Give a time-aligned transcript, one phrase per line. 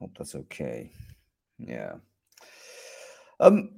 [0.00, 0.90] Hope that's okay.
[1.58, 1.94] Yeah.
[3.40, 3.70] Um,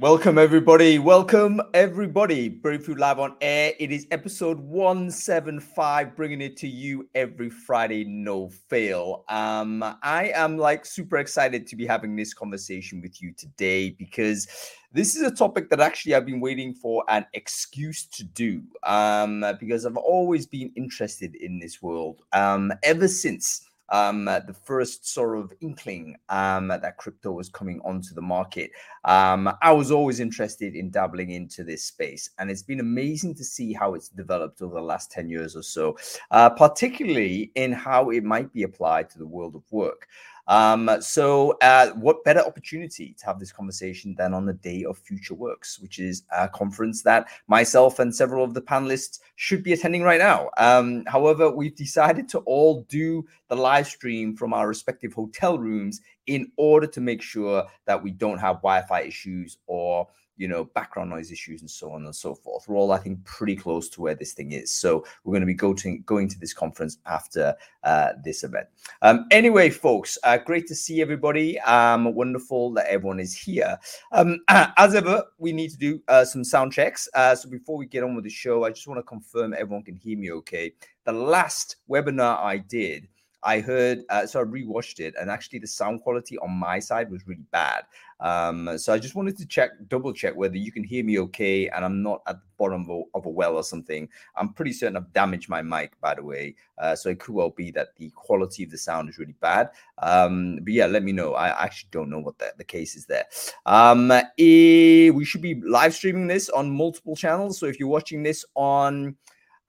[0.00, 1.00] Welcome, everybody.
[1.00, 2.48] Welcome, everybody.
[2.48, 3.72] Brainfood Live on air.
[3.80, 9.24] It is episode 175, bringing it to you every Friday, no fail.
[9.28, 14.46] Um, I am like super excited to be having this conversation with you today because
[14.92, 18.62] this is a topic that actually I've been waiting for an excuse to do.
[18.84, 22.22] Um, because I've always been interested in this world.
[22.32, 28.14] Um, ever since um, the first sort of inkling um, that crypto was coming onto
[28.14, 28.70] the market.
[29.04, 33.44] Um, I was always interested in dabbling into this space, and it's been amazing to
[33.44, 35.96] see how it's developed over the last 10 years or so,
[36.30, 40.08] uh, particularly in how it might be applied to the world of work.
[40.48, 44.96] Um, so, uh, what better opportunity to have this conversation than on the day of
[44.98, 49.74] Future Works, which is a conference that myself and several of the panelists should be
[49.74, 50.48] attending right now.
[50.56, 56.00] Um, however, we've decided to all do the live stream from our respective hotel rooms
[56.26, 60.08] in order to make sure that we don't have Wi Fi issues or
[60.38, 62.66] you know, background noise issues and so on and so forth.
[62.68, 64.70] We're all, I think, pretty close to where this thing is.
[64.70, 68.68] So we're going to be to, going to this conference after uh, this event.
[69.02, 71.58] Um, anyway, folks, uh, great to see everybody.
[71.60, 73.78] Um, wonderful that everyone is here.
[74.12, 77.08] Um, as ever, we need to do uh, some sound checks.
[77.14, 79.82] Uh, so before we get on with the show, I just want to confirm everyone
[79.82, 80.72] can hear me okay.
[81.04, 83.08] The last webinar I did,
[83.42, 87.10] I heard, uh, so I rewatched it, and actually the sound quality on my side
[87.10, 87.84] was really bad.
[88.20, 91.68] Um, so I just wanted to check, double check whether you can hear me okay,
[91.68, 94.08] and I'm not at the bottom of a, of a well or something.
[94.36, 96.56] I'm pretty certain I've damaged my mic, by the way.
[96.78, 99.70] Uh, so it could well be that the quality of the sound is really bad.
[99.98, 101.34] Um, but yeah, let me know.
[101.34, 103.26] I actually don't know what the, the case is there.
[103.66, 107.58] Um, eh, we should be live streaming this on multiple channels.
[107.58, 109.16] So if you're watching this on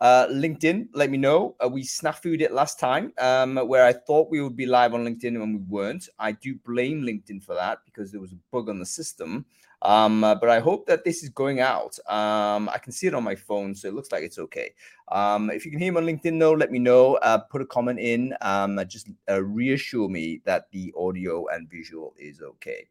[0.01, 1.55] uh, LinkedIn, let me know.
[1.63, 5.05] Uh, we snafu'd it last time um, where I thought we would be live on
[5.05, 6.07] LinkedIn and we weren't.
[6.17, 9.45] I do blame LinkedIn for that because there was a bug on the system.
[9.81, 11.97] Um, uh, but I hope that this is going out.
[12.07, 14.71] Um, I can see it on my phone, so it looks like it's okay.
[15.09, 17.15] Um, if you can hear me on LinkedIn, though, let me know.
[17.15, 18.35] Uh, put a comment in.
[18.41, 22.87] Um, just uh, reassure me that the audio and visual is okay.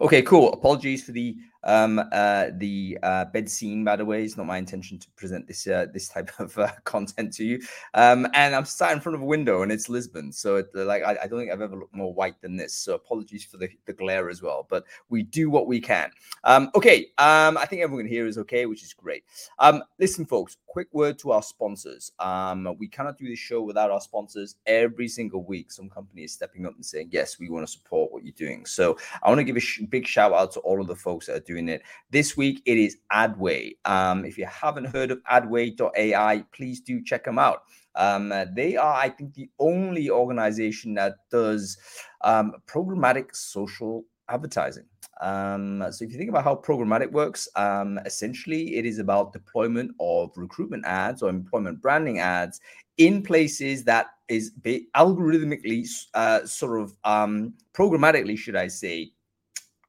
[0.00, 0.52] Okay, cool.
[0.52, 4.58] Apologies for the um, uh, the uh, bed scene, by the way, it's not my
[4.58, 7.60] intention to present this uh, this type of uh, content to you.
[7.94, 11.02] Um, and I'm sat in front of a window, and it's Lisbon, so it, like
[11.02, 12.74] I, I, don't think I've ever looked more white than this.
[12.74, 16.10] So apologies for the, the glare as well, but we do what we can.
[16.44, 19.24] Um, okay, um, I think everyone here is okay, which is great.
[19.58, 22.12] Um, listen, folks, quick word to our sponsors.
[22.18, 24.56] Um, we cannot do this show without our sponsors.
[24.66, 28.12] Every single week, some company is stepping up and saying, "Yes, we want to support
[28.12, 30.80] what you're doing." So I want to give a sh- big shout out to all
[30.80, 31.82] of the folks that are doing doing it.
[32.10, 33.76] This week it is Adway.
[33.84, 37.62] Um, if you haven't heard of Adway.ai, please do check them out.
[37.96, 41.78] Um, they are, I think, the only organization that does
[42.22, 44.84] um, programmatic social advertising.
[45.20, 49.92] Um, so if you think about how programmatic works, um, essentially it is about deployment
[50.00, 52.60] of recruitment ads or employment branding ads
[52.98, 54.52] in places that is
[54.96, 59.12] algorithmically, uh, sort of um, programmatically, should I say,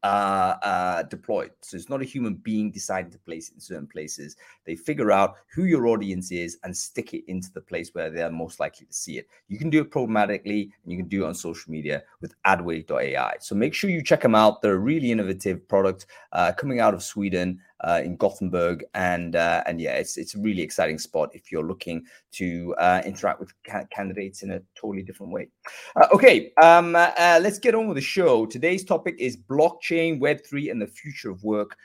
[0.06, 1.50] uh, uh, deployed.
[1.62, 4.36] So it's not a human being deciding to place it in certain places.
[4.64, 8.22] They figure out who your audience is and stick it into the place where they
[8.22, 9.28] are most likely to see it.
[9.48, 13.34] You can do it programmatically and you can do it on social media with adway.ai.
[13.40, 14.62] So make sure you check them out.
[14.62, 19.64] They're a really innovative product uh, coming out of Sweden uh, in Gothenburg, and uh,
[19.68, 22.04] and yeah, it's it's a really exciting spot if you're looking
[22.34, 25.48] to uh, interact with ca- candidates in a totally different way.
[25.96, 28.46] Uh, okay, um, uh, uh, let's get on with the show.
[28.46, 31.78] Today's topic is blockchain, Web three, and the future of work.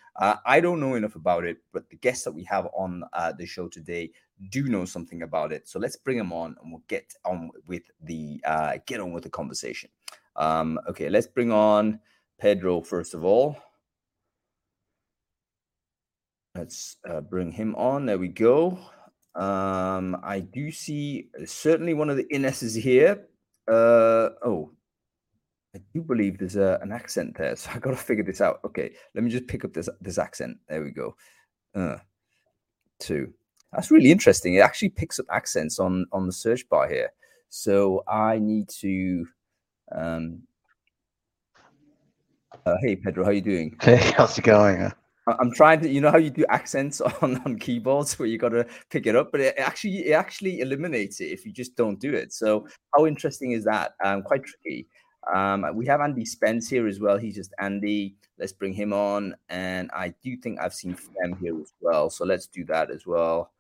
[0.45, 3.05] I don't know enough about it, but the guests that we have on
[3.39, 4.11] the show today
[4.51, 5.67] do know something about it.
[5.67, 8.41] So let's bring them on, and we'll get on with the
[8.87, 9.91] get on with the conversation.
[10.37, 12.01] Um, okay, let's bring on
[12.39, 13.57] Pedro first of all.
[16.57, 18.07] Let's uh, bring him on.
[18.07, 18.79] There we go.
[19.35, 23.27] Um, I do see uh, certainly one of the Ines's here.
[23.69, 24.73] Uh, oh,
[25.75, 28.61] I do believe there's a, an accent there, so I got to figure this out.
[28.65, 30.59] Okay, let me just pick up this this accent.
[30.69, 31.15] There we go.
[31.75, 31.99] Uh,
[32.99, 33.33] two.
[33.73, 34.55] That's really interesting.
[34.55, 37.13] It actually picks up accents on on the search bar here.
[37.49, 39.27] So I need to.
[39.93, 40.43] Um,
[42.67, 43.77] uh, hey Pedro, how you doing?
[43.81, 44.93] Hey, how's it going?
[45.27, 48.51] I'm trying to, you know how you do accents on, on keyboards where you got
[48.51, 52.01] to pick it up, but it actually it actually eliminates it if you just don't
[52.01, 52.33] do it.
[52.33, 53.93] So how interesting is that?
[54.05, 54.87] Um, quite tricky.
[55.33, 57.19] Um, we have Andy Spence here as well.
[57.19, 58.17] He's just Andy.
[58.39, 62.09] Let's bring him on, and I do think I've seen Fem here as well.
[62.09, 63.53] So let's do that as well.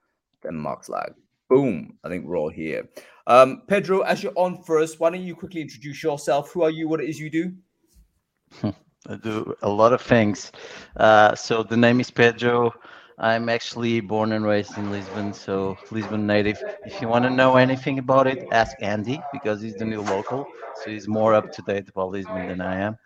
[0.42, 1.14] Then Markslag.
[1.50, 1.98] Boom.
[2.02, 2.88] I think we're all here.
[3.26, 6.50] Um, Pedro, as you're on first, why don't you quickly introduce yourself?
[6.52, 6.88] Who are you?
[6.88, 7.52] What it is you do?
[9.08, 10.52] I do a lot of things.
[10.96, 12.72] Uh, so the name is Pedro.
[13.18, 16.64] I'm actually born and raised in Lisbon, so Lisbon native.
[16.84, 20.48] If you want to know anything about it, ask Andy because he's the new local,
[20.72, 22.98] so he's more up to date about Lisbon than I am.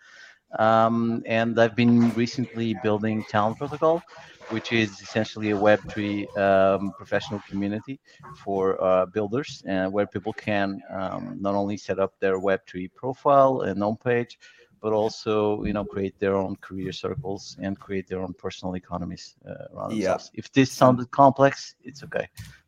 [0.59, 4.05] Um, and I've been recently building Talent Protocol,
[4.47, 7.99] which is essentially a Web3 um, professional community
[8.31, 13.61] for uh, builders, uh, where people can um, not only set up their Web3 profile
[13.61, 14.37] and homepage,
[14.81, 19.35] but also you know create their own career circles and create their own personal economies
[19.47, 19.97] uh, around yeah.
[19.97, 20.31] themselves.
[20.33, 22.27] If this sounded complex, it's okay.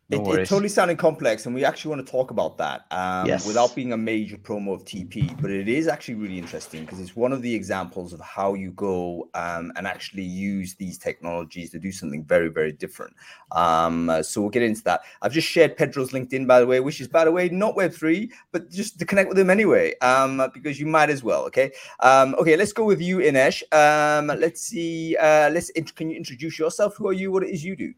[0.09, 3.27] No it, it, totally sounded complex, and we actually want to talk about that um,
[3.27, 3.45] yes.
[3.45, 5.35] without being a major promo of TP.
[5.41, 8.71] But it is actually really interesting because it's one of the examples of how you
[8.71, 13.13] go um, and actually use these technologies to do something very, very different.
[13.51, 15.01] Um, uh, so we'll get into that.
[15.21, 18.31] I've just shared Pedro's LinkedIn, by the way, which is, by the way, not Web3,
[18.53, 21.43] but just to connect with him anyway, um, because you might as well.
[21.47, 21.73] Okay.
[21.99, 23.61] Um, okay, let's go with you, Inês.
[23.73, 25.17] Um, let's see.
[25.17, 25.69] Uh, let's.
[25.97, 26.95] Can you introduce yourself?
[26.95, 27.29] Who are you?
[27.29, 27.93] What it is you do?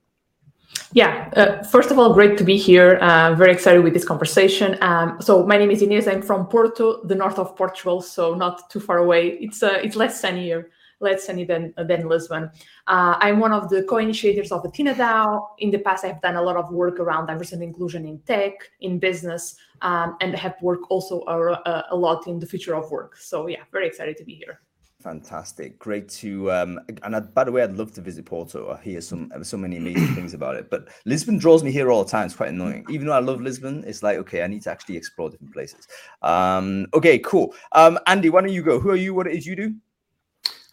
[0.93, 2.95] Yeah, uh, first of all, great to be here.
[2.95, 4.75] Uh, very excited with this conversation.
[4.81, 6.11] Um, so my name is Inês.
[6.11, 9.37] I'm from Porto, the north of Portugal, so not too far away.
[9.39, 12.49] It's uh, it's less sunny here, less sunny than than Lisbon.
[12.87, 15.49] Uh, I'm one of the co-initiators of Athena DAO.
[15.59, 18.53] In the past, I've done a lot of work around diversity and inclusion in tech,
[18.81, 23.15] in business, um, and have worked also a, a lot in the future of work.
[23.17, 24.59] So yeah, very excited to be here.
[25.01, 28.71] Fantastic, great to um, and I, by the way, I'd love to visit Porto.
[28.71, 32.03] I hear some so many amazing things about it, but Lisbon draws me here all
[32.03, 32.25] the time.
[32.25, 32.85] It's quite annoying.
[32.89, 35.87] Even though I love Lisbon, it's like okay, I need to actually explore different places.
[36.21, 37.55] Um, okay, cool.
[37.71, 38.77] Um, Andy, why don't you go?
[38.77, 39.13] Who are you?
[39.13, 39.73] What it is you do?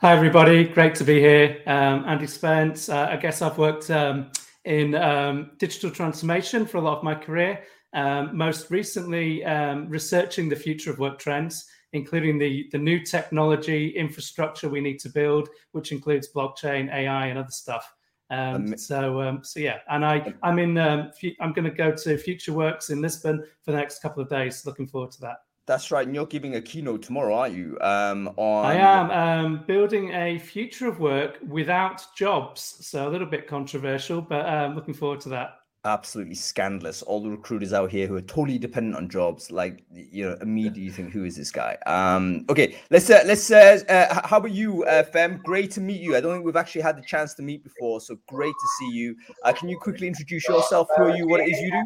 [0.00, 0.64] Hi, everybody.
[0.64, 1.62] Great to be here.
[1.68, 2.88] Um, Andy Spence.
[2.88, 4.32] Uh, I guess I've worked um,
[4.64, 7.62] in um, digital transformation for a lot of my career.
[7.92, 13.88] Um, most recently, um, researching the future of work trends including the, the new technology
[13.88, 17.92] infrastructure we need to build, which includes blockchain, AI, and other stuff.
[18.30, 20.76] Um, um, so, um, so yeah, and I, I'm in.
[20.78, 24.28] Um, I'm going to go to Future Works in Lisbon for the next couple of
[24.28, 24.66] days.
[24.66, 25.38] Looking forward to that.
[25.66, 27.76] That's right, and you're giving a keynote tomorrow, aren't you?
[27.80, 32.78] Um, on I am um, building a future of work without jobs.
[32.80, 37.02] So a little bit controversial, but um, looking forward to that absolutely scandalous.
[37.02, 40.82] All the recruiters out here who are totally dependent on jobs, like you know, immediately
[40.82, 41.78] you think, who is this guy?
[41.86, 43.50] Um, okay, let's uh, let's.
[43.50, 45.40] Uh, uh, how about you, uh, Fem?
[45.44, 46.16] Great to meet you.
[46.16, 48.90] I don't think we've actually had the chance to meet before, so great to see
[48.90, 49.16] you.
[49.44, 50.88] Uh, can you quickly introduce yourself?
[50.96, 51.26] Who are you?
[51.26, 51.82] What it is you do?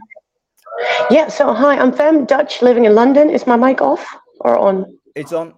[1.11, 1.29] Yeah.
[1.29, 3.31] So hi, I'm Fem, Dutch, living in London.
[3.31, 4.05] Is my mic off
[4.41, 4.99] or on?
[5.15, 5.55] It's on.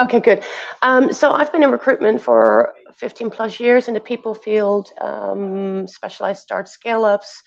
[0.00, 0.42] Okay, good.
[0.80, 5.86] Um, so I've been in recruitment for 15 plus years in the people field, um,
[5.86, 7.42] specialized start scale ups,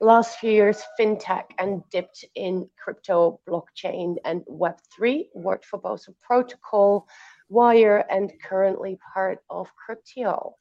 [0.00, 5.28] last few years fintech and dipped in crypto, blockchain, and Web3.
[5.34, 7.06] Worked for both a Protocol,
[7.48, 10.54] Wire, and currently part of Cryptio.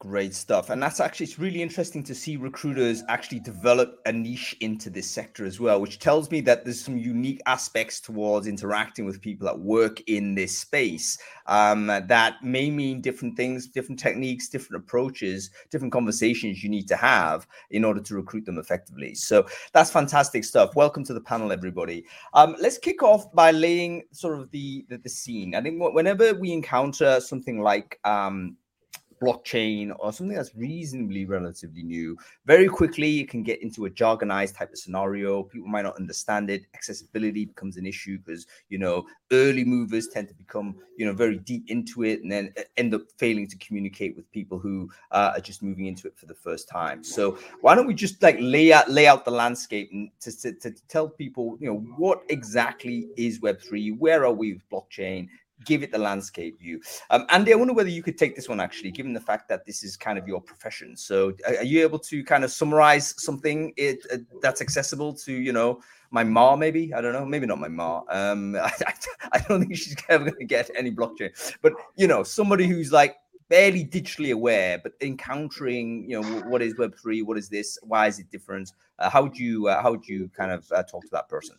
[0.00, 0.70] Great stuff.
[0.70, 5.10] And that's actually, it's really interesting to see recruiters actually develop a niche into this
[5.10, 9.44] sector as well, which tells me that there's some unique aspects towards interacting with people
[9.46, 15.50] that work in this space um, that may mean different things, different techniques, different approaches,
[15.68, 19.16] different conversations you need to have in order to recruit them effectively.
[19.16, 20.76] So that's fantastic stuff.
[20.76, 22.04] Welcome to the panel, everybody.
[22.34, 25.56] Um, let's kick off by laying sort of the, the, the scene.
[25.56, 28.56] I think whenever we encounter something like, um,
[29.20, 34.56] blockchain or something that's reasonably relatively new, very quickly you can get into a jargonized
[34.56, 35.42] type of scenario.
[35.42, 36.62] People might not understand it.
[36.74, 41.38] Accessibility becomes an issue because you know early movers tend to become you know very
[41.38, 45.40] deep into it and then end up failing to communicate with people who uh, are
[45.40, 47.02] just moving into it for the first time.
[47.02, 50.52] So why don't we just like lay out lay out the landscape and to, to,
[50.52, 55.28] to tell people you know what exactly is Web three, where are we with blockchain,
[55.64, 56.80] give it the landscape view.
[57.10, 59.66] Um, Andy, I wonder whether you could take this one actually, given the fact that
[59.66, 60.96] this is kind of your profession.
[60.96, 65.52] So, are, you able to kind of summarize something it, uh, that's accessible to, you
[65.52, 66.56] know, my ma?
[66.56, 67.24] Maybe I don't know.
[67.24, 68.02] Maybe not my ma.
[68.08, 68.72] Um, I,
[69.32, 71.30] I don't think she's ever going to get any blockchain.
[71.62, 73.16] But you know, somebody who's like
[73.48, 77.22] barely digitally aware, but encountering, you know, what is Web three?
[77.22, 77.78] What is this?
[77.82, 78.72] Why is it different?
[78.98, 81.56] Uh, how would you uh, how would you kind of uh, talk to that person?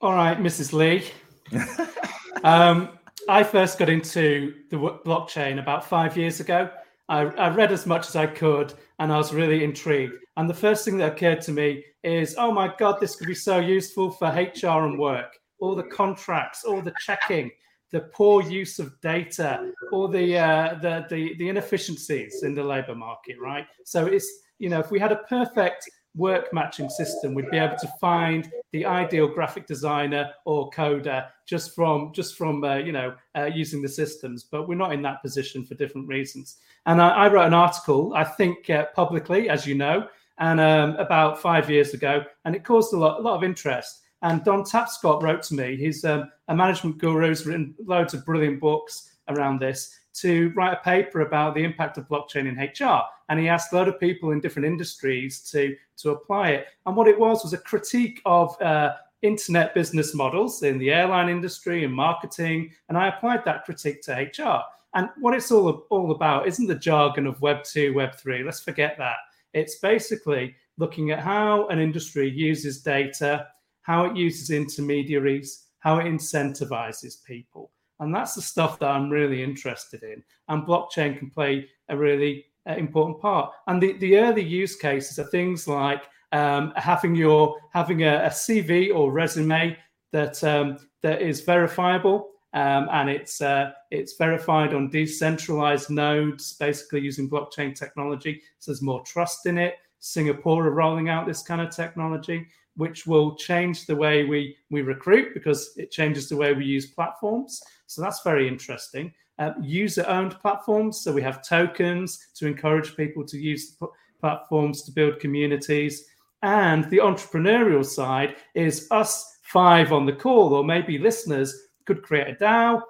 [0.00, 0.72] All right, Mrs.
[0.72, 1.04] Lee.
[2.44, 2.90] um,
[3.28, 6.70] I first got into the blockchain about five years ago.
[7.08, 10.14] I, I, read as much as I could and I was really intrigued.
[10.36, 13.34] And the first thing that occurred to me is, oh my God, this could be
[13.34, 15.38] so useful for HR and work.
[15.60, 17.50] All the contracts, all the checking,
[17.92, 22.94] the poor use of data, all the, uh, the, the, the inefficiencies in the labor
[22.94, 23.66] market, right?
[23.84, 27.76] So it's, you know, if we had a perfect work matching system, we'd be able
[27.76, 33.14] to find the ideal graphic designer or coder just from just from uh, you know
[33.36, 34.44] uh, using the systems.
[34.44, 36.58] But we're not in that position for different reasons.
[36.86, 40.96] And I, I wrote an article, I think uh, publicly, as you know, and um,
[40.96, 44.02] about five years ago, and it caused a lot, a lot of interest.
[44.22, 45.76] And Don Tapscott wrote to me.
[45.76, 50.74] He's um, a management guru, who's written loads of brilliant books around this to write
[50.74, 53.02] a paper about the impact of blockchain in HR.
[53.28, 56.66] And he asked a lot of people in different industries to, to apply it.
[56.86, 61.28] And what it was was a critique of uh, internet business models in the airline
[61.28, 62.70] industry and marketing.
[62.88, 64.62] And I applied that critique to HR.
[64.94, 68.44] And what it's all, all about isn't the jargon of Web 2, Web 3.
[68.44, 69.16] Let's forget that.
[69.52, 73.48] It's basically looking at how an industry uses data,
[73.82, 77.70] how it uses intermediaries, how it incentivizes people.
[78.04, 80.22] And that's the stuff that I'm really interested in.
[80.48, 83.52] And blockchain can play a really uh, important part.
[83.66, 88.28] And the, the early use cases are things like um, having your having a, a,
[88.28, 89.76] CV or resume
[90.12, 97.00] that um, that is verifiable um, and it's uh, it's verified on decentralized nodes, basically
[97.00, 98.42] using blockchain technology.
[98.58, 99.74] So there's more trust in it.
[100.00, 102.46] Singapore are rolling out this kind of technology
[102.76, 106.86] which will change the way we we recruit because it changes the way we use
[106.86, 107.62] platforms.
[107.86, 109.12] So that's very interesting.
[109.38, 111.00] Uh, user owned platforms.
[111.00, 113.88] So we have tokens to encourage people to use the
[114.20, 116.06] platforms to build communities.
[116.42, 122.28] And the entrepreneurial side is us five on the call, or maybe listeners could create
[122.28, 122.82] a DAO.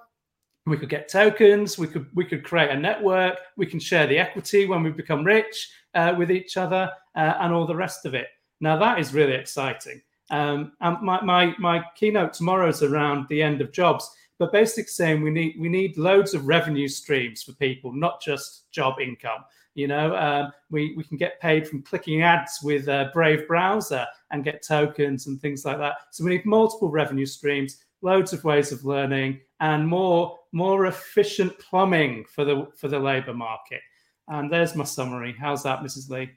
[0.66, 1.78] We could get tokens.
[1.78, 3.36] We could we could create a network.
[3.56, 7.52] We can share the equity when we become rich uh, with each other, uh, and
[7.52, 8.28] all the rest of it.
[8.60, 10.00] Now that is really exciting.
[10.30, 14.84] Um, and my, my, my keynote tomorrow is around the end of jobs, but basically
[14.84, 19.44] saying we need we need loads of revenue streams for people, not just job income.
[19.74, 24.06] You know, um, we, we can get paid from clicking ads with a Brave browser
[24.30, 25.96] and get tokens and things like that.
[26.12, 31.58] So we need multiple revenue streams, loads of ways of learning, and more more efficient
[31.58, 33.80] plumbing for the for the labour market.
[34.28, 35.34] And there's my summary.
[35.38, 36.08] How's that, Mrs.
[36.08, 36.30] Lee?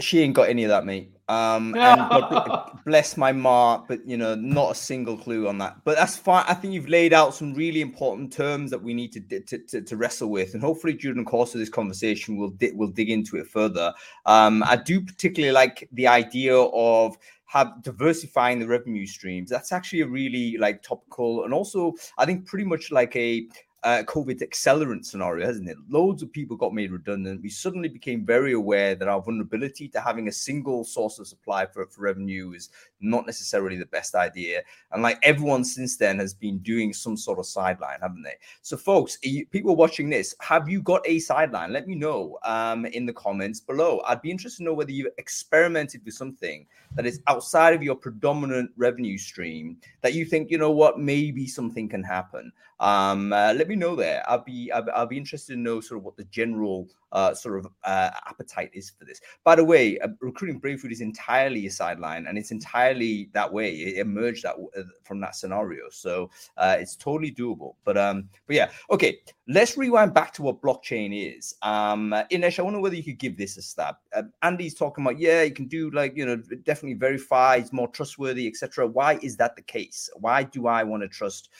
[0.00, 1.12] She ain't got any of that, mate.
[1.28, 5.76] Um, and bless my ma, but you know, not a single clue on that.
[5.84, 6.44] But that's fine.
[6.48, 9.80] I think you've laid out some really important terms that we need to to, to,
[9.80, 13.10] to wrestle with, and hopefully during the course of this conversation, we'll di- we'll dig
[13.10, 13.92] into it further.
[14.26, 19.50] Um, I do particularly like the idea of have diversifying the revenue streams.
[19.50, 23.46] That's actually a really like topical, and also I think pretty much like a
[23.84, 25.76] uh, COVID accelerant scenario, hasn't it?
[25.88, 27.42] Loads of people got made redundant.
[27.42, 31.66] We suddenly became very aware that our vulnerability to having a single source of supply
[31.66, 32.70] for, for revenue is
[33.00, 34.62] not necessarily the best idea.
[34.92, 38.36] And like everyone since then has been doing some sort of sideline, haven't they?
[38.62, 41.72] So, folks, you, people watching this, have you got a sideline?
[41.72, 44.00] Let me know um, in the comments below.
[44.06, 47.96] I'd be interested to know whether you've experimented with something that is outside of your
[47.96, 52.52] predominant revenue stream that you think, you know what, maybe something can happen.
[52.82, 54.24] Um, uh, let me know there.
[54.28, 57.58] I'll be I'll, I'll, be interested to know sort of what the general uh, sort
[57.58, 59.20] of uh, appetite is for this.
[59.44, 63.72] By the way, uh, recruiting food is entirely a sideline, and it's entirely that way.
[63.74, 67.74] It emerged that uh, from that scenario, so uh, it's totally doable.
[67.84, 69.18] But um, but yeah, okay.
[69.48, 71.56] Let's rewind back to what blockchain is.
[71.62, 73.96] Um, Inês, I wonder whether you could give this a stab.
[74.14, 77.88] Uh, Andy's talking about yeah, you can do like you know definitely verify, it's more
[77.88, 78.86] trustworthy, etc.
[78.86, 80.08] Why is that the case?
[80.14, 81.50] Why do I want to trust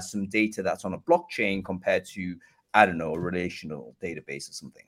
[0.00, 2.36] some data that's on a blockchain compared to
[2.74, 4.84] I don't know, a relational database or something?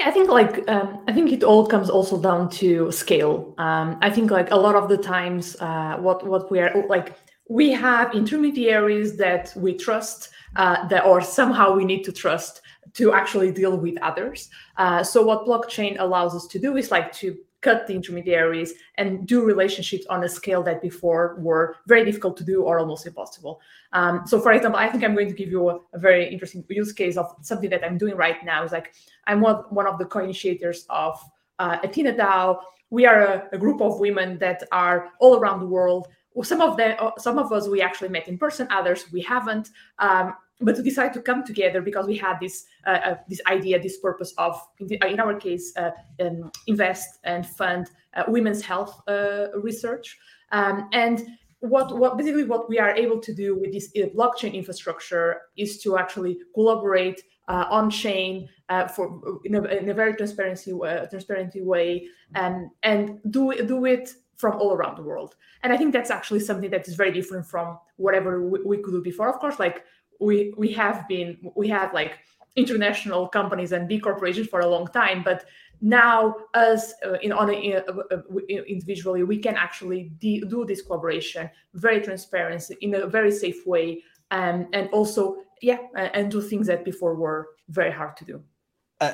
[0.00, 3.54] Yeah, I think like um, I think it all comes also down to scale.
[3.58, 7.16] Um, I think like a lot of the times, uh, what what we are like,
[7.48, 12.62] we have intermediaries that we trust, uh, that or somehow we need to trust
[12.94, 14.50] to actually deal with others.
[14.76, 19.26] Uh, so what blockchain allows us to do is like to cut the intermediaries and
[19.26, 23.60] do relationships on a scale that before were very difficult to do or almost impossible.
[23.92, 26.64] Um, so, for example, I think I'm going to give you a, a, very interesting
[26.68, 28.64] use case of something that I'm doing right now.
[28.64, 28.92] Is like
[29.26, 31.18] I'm one, one of the co-initiators of
[31.58, 32.58] uh, Athena DAO.
[32.90, 36.08] We are a, a group of women that are all around the world
[36.42, 40.34] some of them some of us we actually met in person others we haven't um,
[40.60, 43.98] but to decide to come together because we had this uh, uh, this idea, this
[43.98, 45.90] purpose of, in, our case, uh,
[46.20, 50.18] um, invest and fund uh, women's health uh, research.
[50.50, 51.26] Um, and
[51.60, 55.80] what, what basically what we are able to do with this uh, blockchain infrastructure is
[55.82, 58.48] to actually collaborate on chain
[58.94, 60.72] for in a, in a, very transparency
[61.10, 65.36] transparency way, and and do do it from all around the world.
[65.62, 68.92] And I think that's actually something that is very different from whatever we, we could
[68.92, 69.28] do before.
[69.28, 69.84] Of course, like
[70.22, 72.18] we we have been we have like
[72.56, 75.44] international companies and big corporations for a long time, but
[75.82, 80.80] now us uh, in on a, uh, uh, individually we can actually de- do this
[80.80, 84.00] collaboration very transparent in a very safe way
[84.30, 88.40] um, and also yeah and do things that before were very hard to do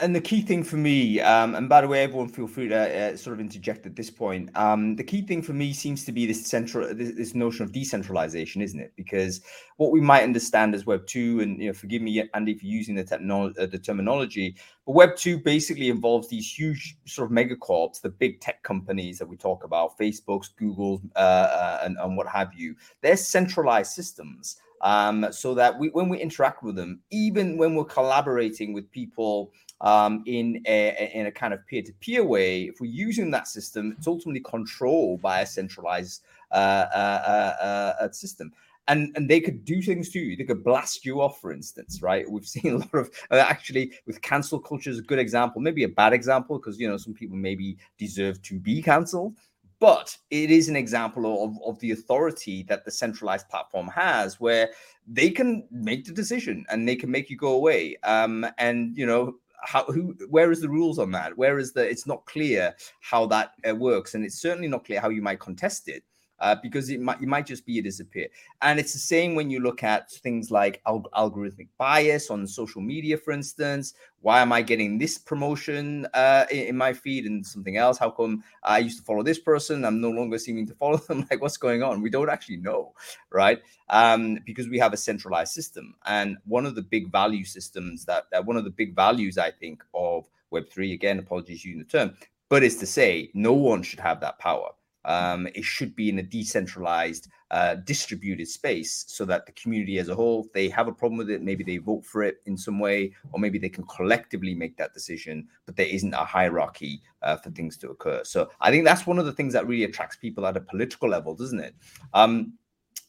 [0.02, 3.12] and the key thing for me, um, and by the way, everyone feel free to
[3.12, 4.50] uh, sort of interject at this point.
[4.56, 7.72] Um, the key thing for me seems to be this central, this, this, notion of
[7.72, 8.92] decentralization, isn't it?
[8.96, 9.40] Because
[9.76, 12.96] what we might understand as Web two, and you know, forgive me, Andy, for using
[12.96, 18.00] the technology, uh, the terminology, but Web two basically involves these huge sort of megacorps,
[18.00, 22.26] the big tech companies that we talk about, Facebook's, Google's, uh, uh, and, and what
[22.26, 22.74] have you.
[23.00, 24.56] They're centralized systems.
[24.80, 29.50] Um, so that we, when we interact with them, even when we're collaborating with people
[29.80, 33.48] um, in a in a kind of peer to peer way, if we're using that
[33.48, 38.52] system, it's ultimately controlled by a centralized uh, uh, uh, uh, system.
[38.88, 40.34] And, and they could do things to you.
[40.34, 42.28] They could blast you off, for instance, right?
[42.28, 45.84] We've seen a lot of uh, actually with cancel culture is a good example, maybe
[45.84, 49.36] a bad example because you know some people maybe deserve to be cancelled,
[49.78, 54.70] but it is an example of, of the authority that the centralized platform has where
[55.06, 59.06] they can make the decision and they can make you go away um, and you
[59.06, 61.36] know how who where is the rules on that?
[61.36, 64.14] Where is the it's not clear how that uh, works.
[64.14, 66.04] And it's certainly not clear how you might contest it
[66.40, 68.28] uh, because it might, it might just be a disappear.
[68.62, 72.80] And it's the same when you look at things like al- algorithmic bias on social
[72.80, 73.94] media, for instance.
[74.20, 77.98] Why am I getting this promotion uh, in, in, my feed and something else?
[77.98, 79.84] How come I used to follow this person?
[79.84, 81.26] I'm no longer seeming to follow them.
[81.30, 82.02] like, what's going on?
[82.02, 82.94] We don't actually know,
[83.30, 83.60] right?
[83.88, 85.94] Um, because we have a centralized system.
[86.06, 89.50] And one of the big value systems that, that one of the big values, I
[89.52, 92.16] think, of Web3, again, apologies using the term,
[92.48, 94.70] but is to say no one should have that power
[95.08, 100.10] um, it should be in a decentralized, uh, distributed space so that the community as
[100.10, 102.58] a whole, if they have a problem with it, maybe they vote for it in
[102.58, 107.00] some way, or maybe they can collectively make that decision, but there isn't a hierarchy
[107.22, 108.22] uh, for things to occur.
[108.22, 111.08] So I think that's one of the things that really attracts people at a political
[111.08, 111.74] level, doesn't it?
[112.12, 112.52] Um,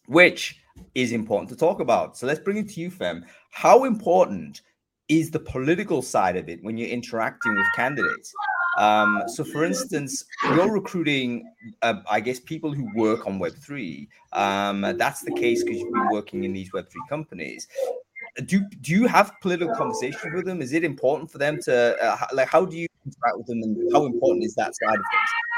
[0.07, 0.61] which
[0.95, 2.17] is important to talk about.
[2.17, 3.25] So let's bring it to you, Fem.
[3.51, 4.61] How important
[5.09, 8.33] is the political side of it when you're interacting with candidates?
[8.79, 14.07] Um, so, for instance, you're recruiting, uh, I guess, people who work on Web3.
[14.31, 17.67] Um, that's the case because you've been working in these Web3 companies.
[18.45, 20.61] Do, do you have political conversations with them?
[20.61, 23.91] Is it important for them to, uh, like, how do you interact with them and
[23.93, 25.48] how important is that side of things?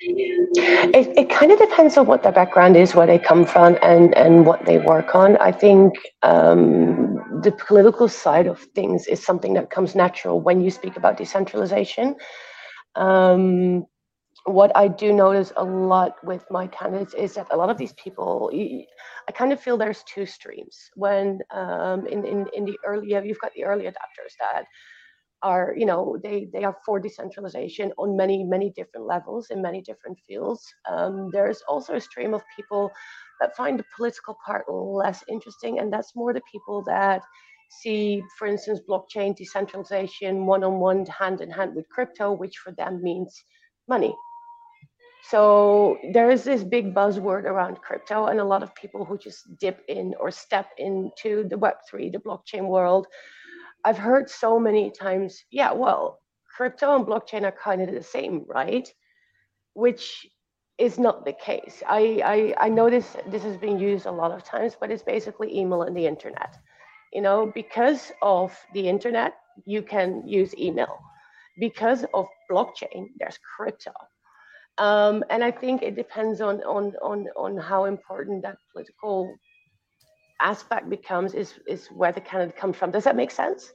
[0.00, 4.16] It, it kind of depends on what their background is, where they come from, and,
[4.16, 5.36] and what they work on.
[5.38, 10.70] I think um, the political side of things is something that comes natural when you
[10.70, 12.16] speak about decentralization.
[12.94, 13.86] Um,
[14.44, 17.92] what I do notice a lot with my candidates is that a lot of these
[17.94, 18.50] people,
[19.28, 20.90] I kind of feel there's two streams.
[20.94, 24.64] When um, in, in, in the early, you've got the early adopters that
[25.42, 29.80] are you know they they are for decentralization on many many different levels in many
[29.82, 30.62] different fields.
[30.88, 32.90] Um, there's also a stream of people
[33.40, 37.22] that find the political part less interesting and that's more the people that
[37.70, 43.44] see for instance blockchain decentralization one-on-one hand in hand with crypto which for them means
[43.88, 44.14] money.
[45.30, 49.58] So there is this big buzzword around crypto and a lot of people who just
[49.58, 53.06] dip in or step into the web3 the blockchain world
[53.84, 56.20] I've heard so many times, yeah, well,
[56.56, 58.88] crypto and blockchain are kind of the same, right?
[59.74, 60.26] Which
[60.78, 61.82] is not the case.
[61.88, 65.02] I, I, I know this, this has been used a lot of times, but it's
[65.02, 66.56] basically email and the internet.
[67.12, 69.34] You know, because of the internet,
[69.66, 70.98] you can use email.
[71.58, 73.92] Because of blockchain, there's crypto.
[74.78, 79.34] Um, and I think it depends on, on, on, on how important that political
[80.40, 82.90] aspect becomes is is where the candidate comes from.
[82.90, 83.72] Does that make sense?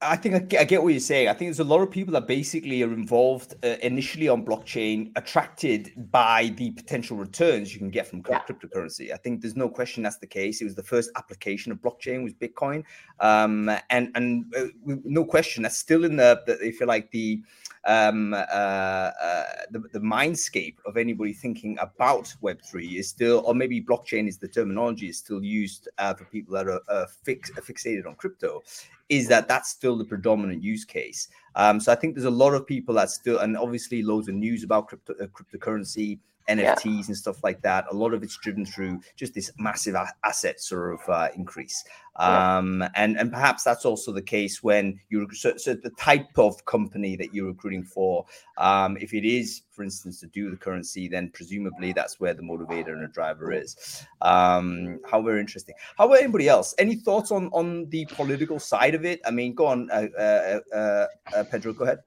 [0.00, 1.28] I think I get, I get, what you're saying.
[1.28, 5.12] I think there's a lot of people that basically are involved uh, initially on blockchain,
[5.16, 8.40] attracted by the potential returns you can get from yeah.
[8.40, 9.12] cryptocurrency.
[9.12, 10.60] I think there's no question that's the case.
[10.60, 12.84] It was the first application of blockchain was Bitcoin,
[13.20, 14.66] um, and and uh,
[15.04, 17.42] no question that's still in the, the if you like the
[17.86, 23.82] um, uh, uh, the, the mindscape of anybody thinking about Web3 is still, or maybe
[23.82, 28.14] blockchain is the terminology is still used uh, for people that are fix, fixated on
[28.14, 28.62] crypto,
[29.08, 31.28] is that that's still the predominant use case.
[31.56, 34.34] Um, so I think there's a lot of people that still, and obviously loads of
[34.34, 37.02] news about crypto, uh, cryptocurrency NFTs yeah.
[37.06, 37.86] and stuff like that.
[37.90, 41.84] A lot of it's driven through just this massive a- asset sort of uh, increase.
[42.16, 42.90] Um, yeah.
[42.94, 47.16] and and perhaps that's also the case when you so, so, the type of company
[47.16, 48.24] that you're recruiting for.
[48.56, 52.42] Um, if it is, for instance, to do the currency, then presumably that's where the
[52.42, 54.06] motivator and the driver is.
[54.22, 55.74] Um, how very interesting.
[55.98, 56.74] How about anybody else?
[56.78, 59.20] Any thoughts on on the political side of it?
[59.26, 61.72] I mean, go on, uh, uh, uh, uh Pedro.
[61.72, 61.98] Go ahead.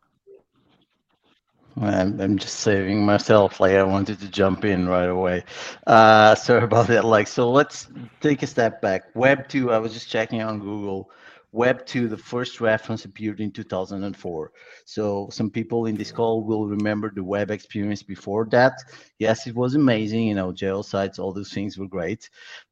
[1.81, 3.59] I'm, I'm just saving myself.
[3.59, 5.43] Like I wanted to jump in right away.
[5.85, 7.05] Uh, sorry about that.
[7.05, 7.87] Like, so let's
[8.21, 9.03] take a step back.
[9.15, 9.71] Web two.
[9.71, 11.11] I was just checking on Google.
[11.51, 12.07] Web two.
[12.07, 14.51] The first reference appeared in 2004.
[14.85, 18.73] So some people in this call will remember the web experience before that.
[19.19, 20.23] Yes, it was amazing.
[20.23, 22.29] You know, GeoCities, all those things were great,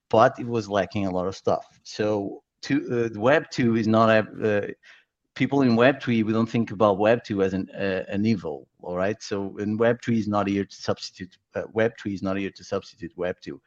[0.09, 1.65] but it was lacking a lot of stuff.
[1.83, 4.67] So two, uh, Web two is not a uh,
[5.35, 9.21] people in Web3, we don't think about Web2 as an uh, an evil, all right?
[9.21, 13.15] So, in Web3 is not here to substitute uh, Web3 is not here to substitute
[13.17, 13.59] Web2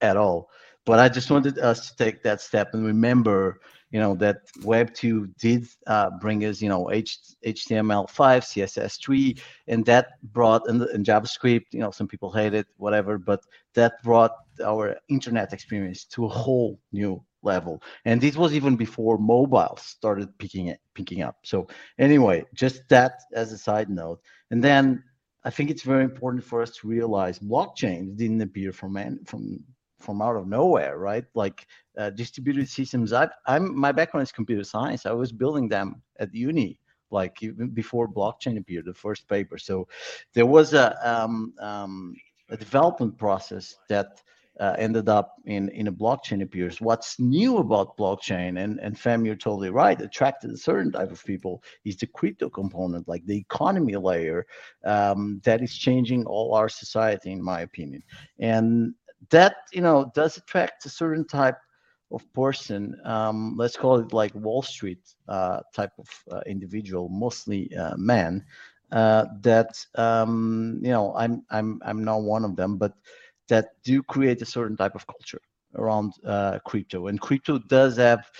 [0.00, 0.48] at all.
[0.84, 3.60] But I just wanted us to take that step and remember,
[3.90, 10.10] you know, that Web2 did uh, bring us, you know, H- HTML5, CSS3, and that
[10.32, 11.66] brought and, and JavaScript.
[11.72, 13.40] You know, some people hate it, whatever, but
[13.74, 14.32] that brought
[14.64, 17.20] our internet experience to a whole new
[17.52, 17.82] level.
[18.04, 21.36] And this was even before mobile started picking it, picking up.
[21.44, 21.66] So
[21.98, 24.20] anyway, just that as a side note.
[24.50, 25.02] And then
[25.46, 28.92] I think it's very important for us to realize blockchains didn't appear from
[29.24, 29.64] from
[29.98, 31.24] from out of nowhere, right?
[31.34, 33.12] Like uh, distributed systems.
[33.12, 35.06] I, I'm my background is computer science.
[35.06, 36.80] I was building them at uni,
[37.10, 39.56] like even before blockchain appeared, the first paper.
[39.58, 39.88] So
[40.34, 42.16] there was a um, um,
[42.50, 44.22] a development process that
[44.60, 46.80] uh, ended up in in a blockchain appears.
[46.80, 51.24] What's new about blockchain, and and Fem, you're totally right, attracted a certain type of
[51.24, 54.46] people is the crypto component, like the economy layer,
[54.84, 58.02] um, that is changing all our society, in my opinion,
[58.38, 58.94] and
[59.30, 61.56] that you know does attract a certain type
[62.12, 62.96] of person.
[63.04, 68.44] Um, let's call it like Wall Street uh, type of uh, individual, mostly uh, men.
[68.92, 72.92] Uh, that um, you know, I'm I'm I'm not one of them, but
[73.48, 75.40] that do create a certain type of culture
[75.76, 77.08] around uh, crypto.
[77.08, 78.30] And crypto does have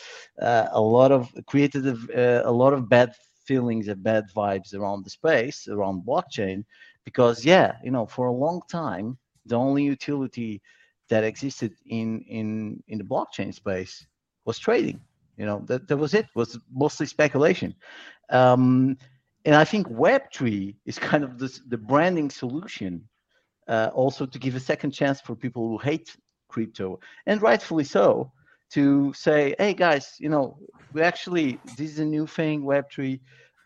[0.40, 3.14] uh, a lot of created a, uh, a, lot of bad
[3.44, 6.64] feelings and bad vibes around the space, around blockchain,
[7.04, 10.60] because yeah, you know, for a long time, the only utility
[11.08, 14.06] that existed in in in the blockchain space
[14.44, 15.00] was trading.
[15.36, 16.26] You know, that, that was it.
[16.34, 17.74] Was mostly speculation.
[18.30, 18.96] Um,
[19.44, 23.08] and I think Web3 is kind of this, the branding solution
[23.68, 26.16] uh, also to give a second chance for people who hate
[26.48, 28.32] crypto, and rightfully so,
[28.70, 30.58] to say, hey guys, you know,
[30.92, 33.20] we actually this is a new thing, Web3,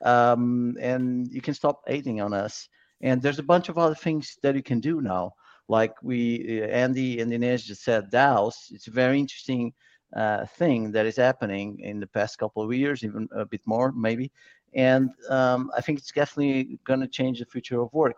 [0.04, 2.68] um, and you can stop hating on us.
[3.02, 5.32] And there's a bunch of other things that you can do now,
[5.68, 8.70] like we uh, Andy and Inês just said, DAOs.
[8.72, 9.72] It's a very interesting
[10.14, 13.92] uh, thing that is happening in the past couple of years, even a bit more
[13.92, 14.30] maybe.
[14.74, 18.16] And um, I think it's definitely going to change the future of work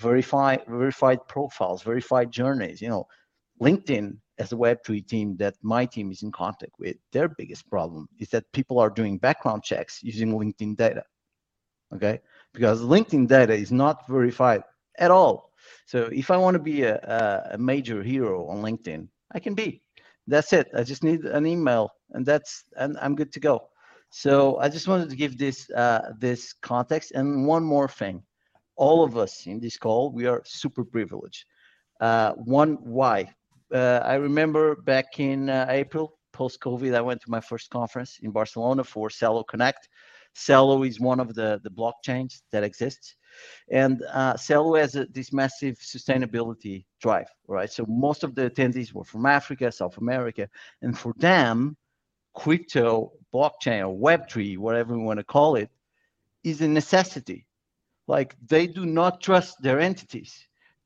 [0.00, 2.80] verified verified profiles, verified journeys.
[2.80, 3.06] You know,
[3.60, 8.08] LinkedIn as a Web3 team that my team is in contact with, their biggest problem
[8.18, 11.04] is that people are doing background checks using LinkedIn data.
[11.94, 12.20] Okay,
[12.54, 14.62] because LinkedIn data is not verified
[14.98, 15.50] at all.
[15.86, 16.96] So if I want to be a,
[17.52, 19.82] a major hero on LinkedIn, I can be.
[20.26, 20.68] That's it.
[20.74, 23.68] I just need an email, and that's and I'm good to go.
[24.10, 27.12] So I just wanted to give this uh, this context.
[27.12, 28.22] And one more thing,
[28.80, 31.44] all of us in this call, we are super privileged.
[32.00, 33.30] Uh, one, why?
[33.72, 38.18] Uh, I remember back in uh, April, post COVID, I went to my first conference
[38.22, 39.86] in Barcelona for Celo Connect.
[40.34, 43.16] Celo is one of the, the blockchains that exists.
[43.70, 47.70] And uh, Celo has a, this massive sustainability drive, right?
[47.70, 50.48] So most of the attendees were from Africa, South America.
[50.80, 51.76] And for them,
[52.34, 55.68] crypto, blockchain, or Web3, whatever we want to call it,
[56.44, 57.46] is a necessity
[58.10, 60.32] like they do not trust their entities.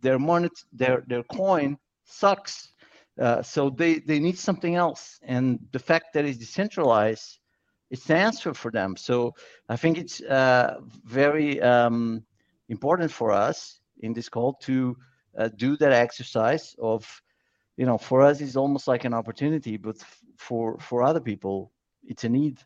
[0.00, 2.74] Their money, their their coin sucks.
[3.18, 5.18] Uh, so they they need something else.
[5.22, 7.38] And the fact that it's decentralized,
[7.90, 8.96] it's the answer for them.
[8.96, 9.34] So
[9.68, 12.22] I think it's uh, very um,
[12.68, 14.96] important for us in this call to
[15.38, 17.22] uh, do that exercise of,
[17.76, 19.96] you know, for us it's almost like an opportunity, but
[20.36, 22.58] for for other people it's a need.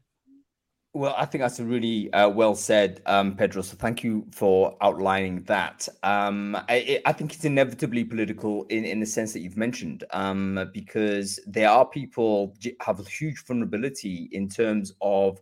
[0.94, 3.61] Well, I think that's a really uh, well said, um, Pedro.
[3.61, 5.87] So thank you for outlining that.
[6.03, 10.70] Um, I, I, think it's inevitably political in, in the sense that you've mentioned, um,
[10.72, 15.40] because there are people have a huge vulnerability in terms of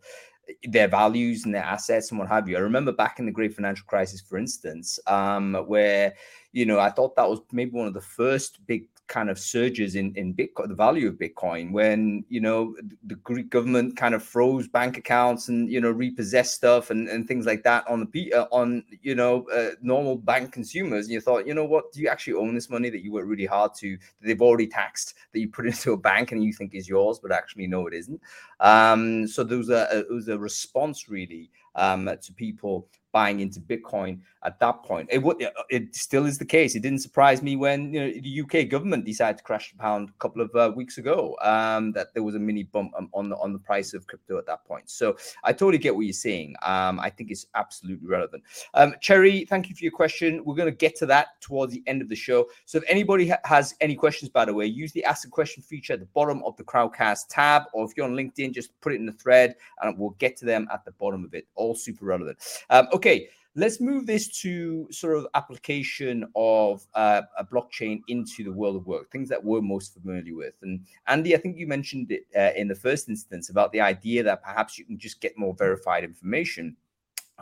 [0.65, 2.57] their values and their assets and what have you.
[2.57, 6.15] I remember back in the great financial crisis, for instance, um, where
[6.53, 9.95] you know I thought that was maybe one of the first big kind of surges
[9.95, 14.23] in in Bitcoin, the value of Bitcoin, when you know the Greek government kind of
[14.23, 18.33] froze bank accounts and you know repossessed stuff and, and things like that on the
[18.33, 22.01] uh, on you know uh, normal bank consumers, and you thought, you know what, do
[22.01, 25.15] you actually own this money that you worked really hard to that they've already taxed
[25.33, 27.95] that you put into a bank and you think is yours, but actually no, it
[27.95, 28.21] isn't.
[28.61, 33.61] Um, so there was a, it was a response really um, to people buying into
[33.61, 35.09] Bitcoin at that point.
[35.11, 36.77] It would it still is the case.
[36.77, 40.11] It didn't surprise me when you know, the UK government decided to crash the pound
[40.11, 43.37] a couple of uh, weeks ago um, that there was a mini bump on the
[43.37, 44.91] on the price of crypto at that point.
[44.91, 46.57] So I totally get what you're saying.
[46.61, 48.43] Um, I think it's absolutely relevant.
[48.75, 50.45] Um, Cherry, thank you for your question.
[50.45, 52.49] We're going to get to that towards the end of the show.
[52.67, 55.63] So if anybody ha- has any questions, by the way, use the ask a question
[55.63, 58.93] feature at the bottom of the Crowdcast tab, or if you're on LinkedIn, just put
[58.93, 61.47] it in the thread, and we'll get to them at the bottom of it.
[61.55, 62.37] All super relevant.
[62.69, 68.53] Um, okay let's move this to sort of application of uh, a blockchain into the
[68.53, 70.53] world of work, things that we're most familiar with.
[70.63, 74.23] And Andy, I think you mentioned it uh, in the first instance about the idea
[74.25, 76.77] that perhaps you can just get more verified information.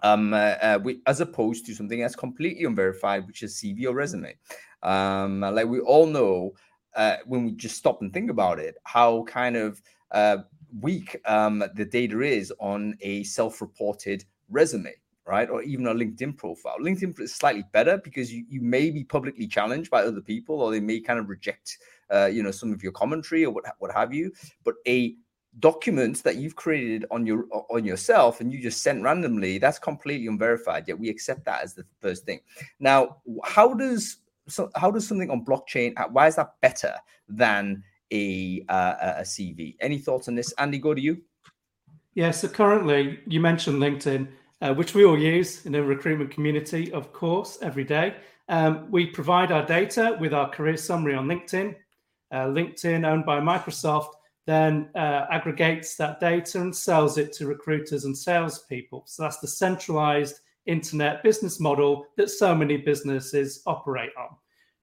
[0.03, 3.95] Um, uh, uh we, as opposed to something that's completely unverified, which is CV or
[3.95, 4.37] resume.
[4.85, 6.55] Um, like we all know,
[6.95, 10.39] uh, when we just stop and think about it, how kind of uh,
[10.81, 14.95] weak um, the data is on a self-reported resume
[15.27, 15.49] right?
[15.49, 16.77] Or even a LinkedIn profile.
[16.81, 20.71] LinkedIn is slightly better because you, you may be publicly challenged by other people, or
[20.71, 21.79] they may kind of reject,
[22.13, 24.33] uh, you know, some of your commentary or what what have you.
[24.65, 25.17] But a
[25.61, 30.27] document that you've created on your on yourself and you just sent randomly, that's completely
[30.27, 30.87] unverified.
[30.87, 32.41] Yet we accept that as the first thing.
[32.81, 35.95] Now, how does so how does something on blockchain?
[36.13, 36.95] Why is that better
[37.29, 37.83] than
[38.13, 39.77] a uh, a CV?
[39.81, 40.79] Any thoughts on this, Andy?
[40.79, 41.23] Go to you.
[42.15, 42.31] Yeah.
[42.31, 44.29] So currently, you mentioned LinkedIn
[44.65, 48.17] uh, which we all use in the recruitment community, of course, every day.
[48.49, 51.77] Um, we provide our data with our career summary on LinkedIn.
[52.33, 54.13] Uh, LinkedIn, owned by Microsoft,
[54.47, 59.05] then uh, aggregates that data and sells it to recruiters and salespeople.
[59.07, 64.29] So that's the centralized internet business model that so many businesses operate on.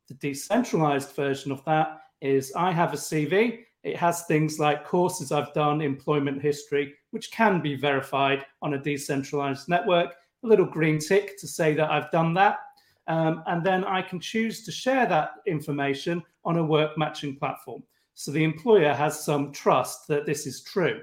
[0.09, 5.31] The decentralized version of that is I have a CV it has things like courses
[5.31, 10.99] I've done, employment history, which can be verified on a decentralized network, a little green
[10.99, 12.59] tick to say that I've done that.
[13.07, 17.83] Um, and then I can choose to share that information on a work matching platform.
[18.13, 21.01] So the employer has some trust that this is true.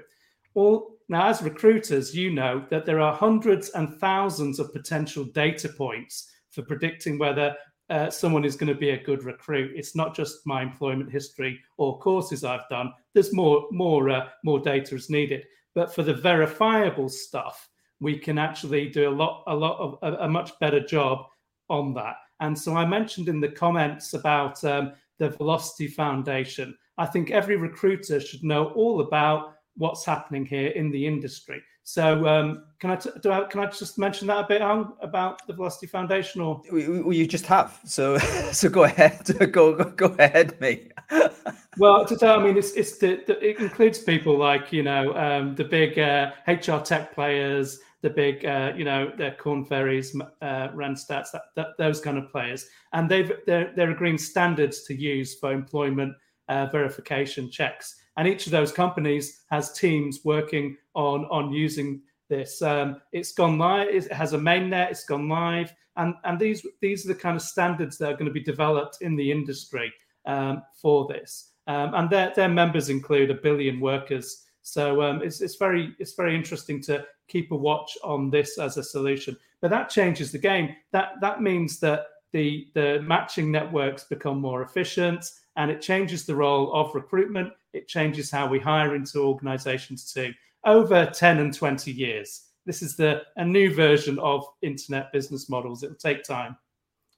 [0.53, 5.69] All, now, as recruiters, you know that there are hundreds and thousands of potential data
[5.69, 7.55] points for predicting whether
[7.89, 9.71] uh, someone is going to be a good recruit.
[9.75, 12.93] It's not just my employment history or courses I've done.
[13.13, 15.45] There's more more uh, more data is needed.
[15.75, 20.25] But for the verifiable stuff, we can actually do a lot a lot of a,
[20.25, 21.25] a much better job
[21.69, 22.15] on that.
[22.39, 26.75] And so I mentioned in the comments about um, the Velocity Foundation.
[26.97, 31.61] I think every recruiter should know all about what's happening here in the industry.
[31.89, 34.93] So um, can I, t- do I can I just mention that a bit on
[35.01, 37.79] about the Velocity Foundation, or well, you just have?
[37.83, 38.17] So
[38.51, 40.91] so go ahead, go go, go ahead, mate.
[41.79, 45.15] well, to tell, I mean, it's it's the, the, it includes people like you know
[45.15, 50.15] um, the big uh, HR tech players, the big uh, you know the Korn Ferries,
[50.43, 54.93] uh, Randstads, that, that, those kind of players, and they've they're they're agreeing standards to
[54.93, 56.13] use for employment
[56.49, 62.61] uh, verification checks and each of those companies has teams working on on using this.
[62.61, 63.89] Um, it's gone live.
[63.89, 64.91] It has a mainnet.
[64.91, 68.25] It's gone live, and and these these are the kind of standards that are going
[68.25, 69.91] to be developed in the industry
[70.25, 71.51] um, for this.
[71.67, 74.45] Um, and their their members include a billion workers.
[74.61, 78.77] So um, it's it's very it's very interesting to keep a watch on this as
[78.77, 79.37] a solution.
[79.61, 80.75] But that changes the game.
[80.91, 85.25] That that means that the the matching networks become more efficient
[85.59, 87.51] and it changes the role of recruitment.
[87.73, 90.33] It changes how we hire into organizations too.
[90.65, 92.45] Over 10 and 20 years.
[92.65, 95.83] This is the a new version of internet business models.
[95.83, 96.55] It'll take time.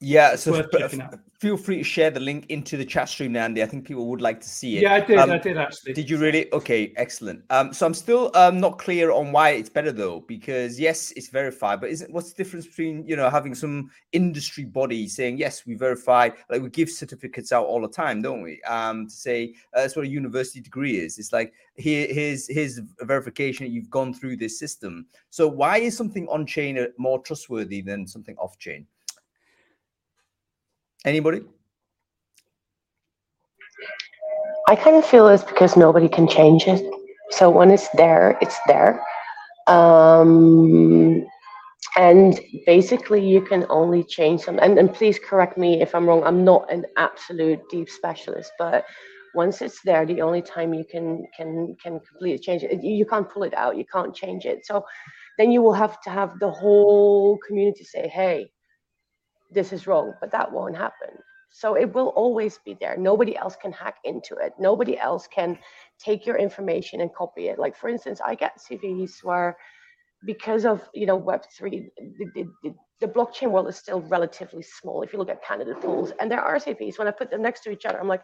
[0.03, 0.63] Yeah, so
[1.39, 3.61] feel free to share the link into the chat stream, Andy.
[3.61, 4.81] I think people would like to see it.
[4.81, 5.19] Yeah, I did.
[5.19, 5.93] Um, I did actually.
[5.93, 6.51] Did you really?
[6.53, 7.43] Okay, excellent.
[7.51, 11.27] Um, so I'm still um not clear on why it's better though, because yes, it's
[11.27, 15.67] verified, but isn't what's the difference between you know having some industry body saying yes,
[15.67, 18.59] we verify, like we give certificates out all the time, don't we?
[18.63, 21.19] Um, to say uh, that's what a university degree is.
[21.19, 25.05] It's like here, here's here's verification that you've gone through this system.
[25.29, 28.87] So why is something on chain more trustworthy than something off chain?
[31.05, 31.41] Anybody?
[34.67, 36.81] I kind of feel it's because nobody can change it.
[37.31, 39.01] So when it's there, it's there.
[39.67, 41.25] Um,
[41.97, 44.59] and basically, you can only change them.
[44.61, 46.23] And, and please correct me if I'm wrong.
[46.23, 48.85] I'm not an absolute deep specialist, but
[49.33, 53.29] once it's there, the only time you can can can completely change it, you can't
[53.29, 53.77] pull it out.
[53.77, 54.65] You can't change it.
[54.65, 54.85] So
[55.37, 58.51] then you will have to have the whole community say, "Hey,
[59.51, 61.09] this is wrong," but that won't happen.
[61.51, 62.95] So it will always be there.
[62.97, 64.53] Nobody else can hack into it.
[64.57, 65.59] Nobody else can
[65.99, 67.59] take your information and copy it.
[67.59, 69.57] Like for instance, I get CVs where
[70.25, 75.01] because of you know Web three, the, the, the, blockchain world is still relatively small.
[75.01, 77.61] If you look at candidate pools, and there are CVs when I put them next
[77.63, 78.23] to each other, I'm like,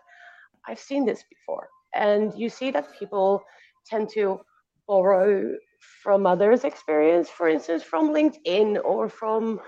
[0.67, 3.43] I've seen this before, and you see that people
[3.85, 4.39] tend to
[4.87, 5.55] borrow
[6.03, 9.59] from others' experience, for instance, from LinkedIn or from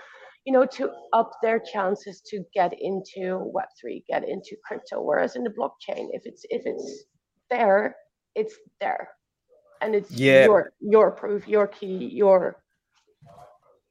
[0.45, 5.01] you know, to up their chances to get into Web3, get into crypto.
[5.01, 7.03] Whereas in the blockchain, if it's if it's
[7.49, 7.95] there,
[8.35, 9.09] it's there,
[9.81, 10.45] and it's yeah.
[10.45, 12.63] your your proof, your key, your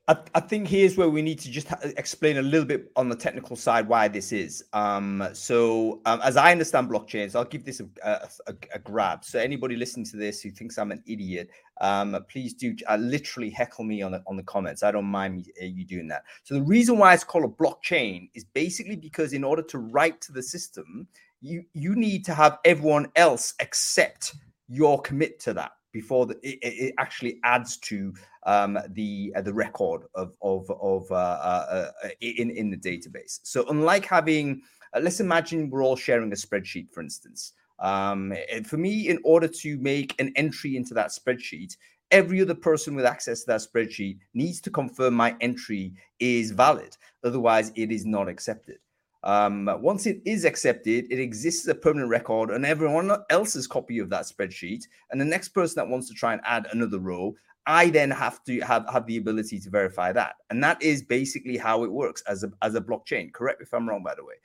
[0.09, 3.11] I, I, think here's where we need to just ha- explain a little bit on
[3.11, 4.65] the technical side why this is.
[4.73, 9.23] Um, so, um, as I understand blockchains, I'll give this a, a, a, grab.
[9.23, 11.51] So, anybody listening to this who thinks I'm an idiot,
[11.83, 14.83] um, please do uh, literally heckle me on the on the comments.
[14.83, 16.23] I don't mind me, uh, you doing that.
[16.43, 20.23] So, the reason why it's called a blockchain is basically because in order to write
[20.23, 21.07] to the system,
[21.43, 24.35] you you need to have everyone else accept
[24.69, 28.13] your commit to that before the, it, it, actually adds to
[28.49, 33.41] um, the uh, the record of of of uh, uh, uh in in the database.
[33.43, 34.63] So unlike having,
[34.95, 37.53] uh, let's imagine we're all sharing a spreadsheet, for instance.
[37.79, 38.35] Um,
[38.65, 41.77] for me, in order to make an entry into that spreadsheet,
[42.11, 46.97] every other person with access to that spreadsheet needs to confirm my entry is valid.
[47.23, 48.79] Otherwise, it is not accepted.
[49.25, 53.99] Um, once it is accepted, it exists as a permanent record on everyone else's copy
[53.99, 54.85] of that spreadsheet.
[55.11, 57.35] And the next person that wants to try and add another row,
[57.69, 60.37] I then have to have, have the ability to verify that.
[60.49, 63.31] And that is basically how it works as a, as a blockchain.
[63.31, 64.37] Correct me if I'm wrong, by the way.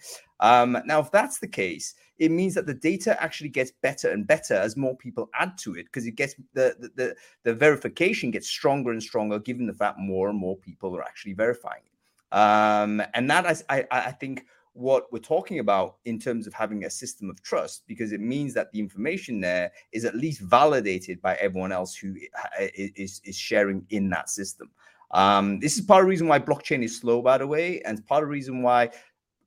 [0.41, 4.27] Um, now, if that's the case, it means that the data actually gets better and
[4.27, 8.29] better as more people add to it because it gets the, the, the, the verification
[8.29, 12.37] gets stronger and stronger given the fact more and more people are actually verifying it.
[12.37, 16.85] Um, and that I, I, I think what we're talking about in terms of having
[16.85, 21.21] a system of trust because it means that the information there is at least validated
[21.21, 22.15] by everyone else who
[22.75, 24.69] is, is sharing in that system.
[25.11, 28.05] Um, this is part of the reason why blockchain is slow, by the way, and
[28.07, 28.89] part of the reason why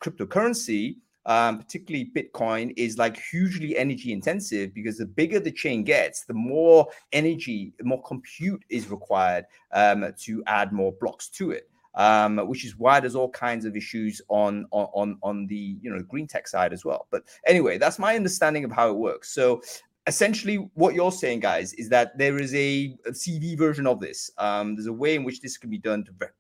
[0.00, 6.24] cryptocurrency, um, particularly Bitcoin, is like hugely energy intensive because the bigger the chain gets,
[6.24, 11.68] the more energy, the more compute is required um, to add more blocks to it
[11.96, 16.02] um, which is why there's all kinds of issues on on on the you know
[16.02, 17.06] green tech side as well.
[17.10, 19.32] But anyway, that's my understanding of how it works.
[19.32, 19.62] So
[20.06, 24.30] essentially, what you're saying, guys, is that there is a, a CV version of this.
[24.38, 26.34] Um, there's a way in which this can be done to ver-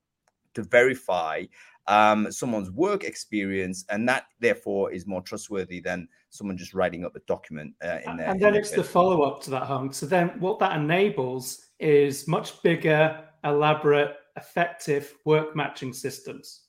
[0.54, 1.44] to verify
[1.88, 7.16] um, someone's work experience, and that therefore is more trustworthy than someone just writing up
[7.16, 8.28] a document uh, in there.
[8.28, 9.92] And then it's the follow up to that, Hung.
[9.92, 16.62] So then, what that enables is much bigger, elaborate effective work matching systems.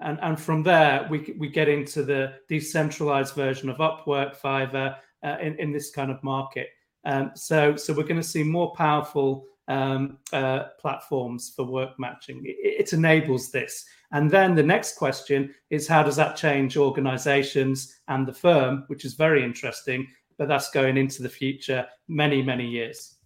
[0.00, 5.36] And, and from there, we, we get into the decentralized version of Upwork, Fiverr, uh,
[5.42, 6.68] in, in this kind of market.
[7.04, 12.42] Um, so, so we're going to see more powerful um, uh, platforms for work matching.
[12.44, 13.84] It, it, enables this.
[14.10, 19.04] And then the next question is how does that change organizations and the firm, which
[19.04, 20.08] is very interesting,
[20.38, 23.19] but that's going into the future many, many years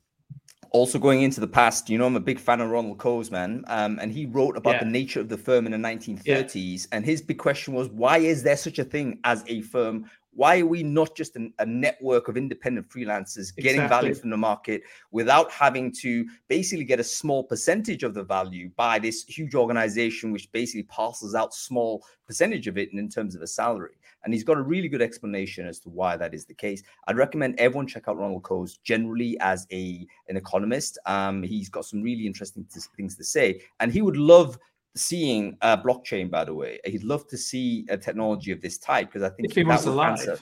[0.75, 3.65] also going into the past, you know, I'm a big fan of Ronald Coase, man.
[3.69, 4.81] Um, and he wrote about yeah.
[4.81, 6.83] the nature of the firm in the 1930s.
[6.83, 6.87] Yeah.
[6.91, 10.11] And his big question was, why is there such a thing as a firm?
[10.35, 14.09] Why are we not just an, a network of independent freelancers getting exactly.
[14.09, 18.71] value from the market without having to basically get a small percentage of the value
[18.77, 23.43] by this huge organization, which basically parcels out small percentage of it in terms of
[23.43, 23.95] a salary?
[24.25, 26.83] And he's got a really good explanation as to why that is the case.
[27.07, 30.99] I'd recommend everyone check out Ronald Coase generally as a an economist.
[31.07, 32.67] Um, he's got some really interesting
[32.97, 34.59] things to say, and he would love
[34.97, 36.31] seeing a blockchain.
[36.31, 39.51] By the way, he'd love to see a technology of this type because I think
[39.51, 40.19] if he was alive.
[40.19, 40.39] Answer,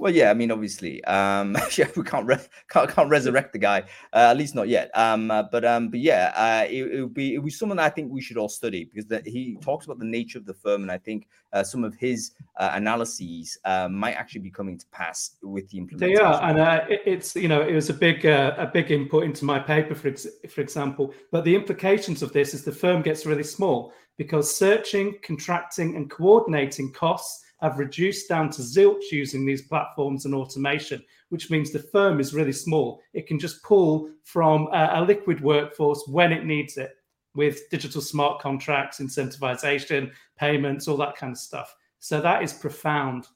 [0.00, 2.38] well, yeah, I mean, obviously, um, yeah, we can't re-
[2.70, 3.80] can't, can't resurrect the guy,
[4.14, 4.90] uh, at least not yet.
[4.94, 7.78] Um, uh, but um, but yeah, uh, it, it, would be it would be someone
[7.78, 10.54] I think we should all study because the, he talks about the nature of the
[10.54, 14.78] firm, and I think uh, some of his uh, analyses uh, might actually be coming
[14.78, 16.14] to pass with the implementation.
[16.14, 18.90] They are, and uh, it, it's you know it was a big uh, a big
[18.90, 21.12] input into my paper, for ex- for example.
[21.30, 26.10] But the implications of this is the firm gets really small because searching, contracting, and
[26.10, 31.78] coordinating costs have reduced down to zilch using these platforms and automation, which means the
[31.78, 33.00] firm is really small.
[33.12, 36.92] It can just pull from a, a liquid workforce when it needs it
[37.34, 41.74] with digital smart contracts, incentivization, payments, all that kind of stuff.
[41.98, 43.26] So that is profound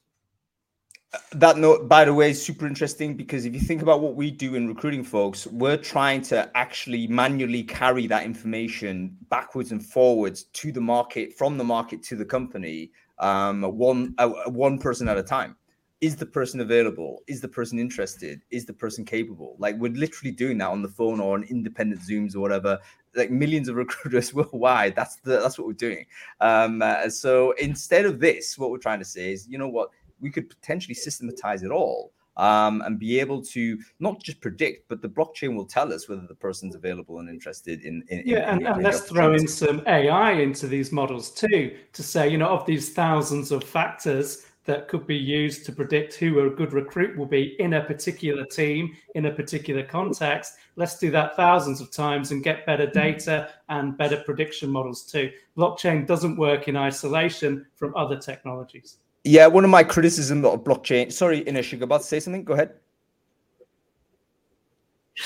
[1.15, 4.17] uh, that note, by the way, is super interesting because if you think about what
[4.17, 9.85] we do in recruiting folks, we're trying to actually manually carry that information backwards and
[9.85, 15.09] forwards to the market, from the market to the company, um, one uh, one person
[15.09, 15.57] at a time.
[16.01, 17.23] Is the person available?
[17.27, 18.43] Is the person interested?
[18.51, 19.57] Is the person capable?
[19.59, 22.79] Like we're literally doing that on the phone or on independent Zooms or whatever.
[23.15, 24.97] Like millions of recruiters worldwide.
[24.97, 26.05] That's the that's what we're doing.
[26.41, 29.91] Um, uh, so instead of this, what we're trying to say is, you know what?
[30.25, 35.03] we could potentially systematize it all um, and be able to not just predict, but
[35.03, 38.03] the blockchain will tell us whether the person's available and interested in.
[38.09, 42.03] in yeah, in, and, and let's throw in some AI into these models too to
[42.03, 46.41] say, you know, of these thousands of factors that could be used to predict who
[46.41, 50.55] a good recruit will be in a particular team, in a particular context.
[50.77, 55.31] Let's do that thousands of times and get better data and better prediction models too.
[55.57, 58.99] Blockchain doesn't work in isolation from other technologies.
[59.25, 61.11] Yeah, one of my criticisms of blockchain.
[61.11, 62.45] Sorry, Inês, you're about to say something.
[62.45, 62.75] Go ahead.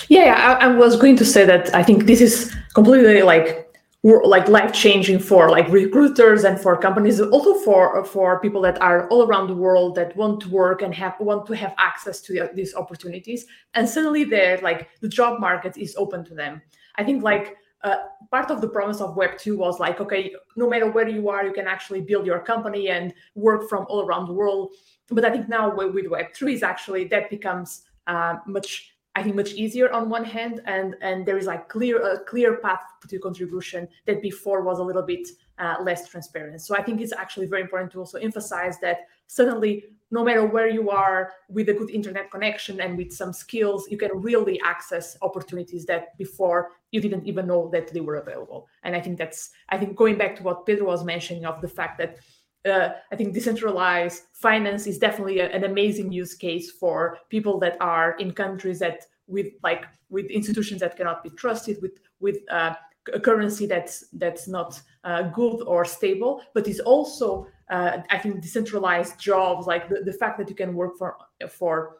[0.08, 3.64] Yeah, I, I, was going to say that I think this is completely like
[4.04, 9.08] like life changing for like recruiters and for companies, also for for people that are
[9.08, 12.44] all around the world that want to work and have want to have access to
[12.44, 13.46] uh, these opportunities.
[13.74, 16.62] And suddenly, they're like the job market is open to them.
[16.96, 17.96] I think like uh,
[18.30, 21.46] part of the promise of web 2 was like okay no matter where you are
[21.46, 24.74] you can actually build your company and work from all around the world.
[25.10, 29.36] But i think now with web 3 is actually that becomes uh, much i think
[29.36, 33.18] much easier on one hand and and there is like clear a clear path to
[33.18, 35.26] contribution that before was a little bit
[35.58, 36.60] uh, less transparent.
[36.60, 40.68] So i think it's actually very important to also emphasize that suddenly no matter where
[40.68, 45.16] you are with a good internet connection and with some skills you can really access
[45.22, 48.66] opportunities that before you didn't even know that they were available.
[48.82, 51.68] And i think that's i think going back to what pedro was mentioning of the
[51.68, 52.18] fact that
[52.66, 57.76] uh, I think decentralized finance is definitely a, an amazing use case for people that
[57.80, 62.74] are in countries that with like with institutions that cannot be trusted, with with uh,
[63.12, 68.40] a currency that's that's not uh, good or stable, but is also uh, I think
[68.40, 71.16] decentralized jobs, like the, the fact that you can work for
[71.50, 71.98] for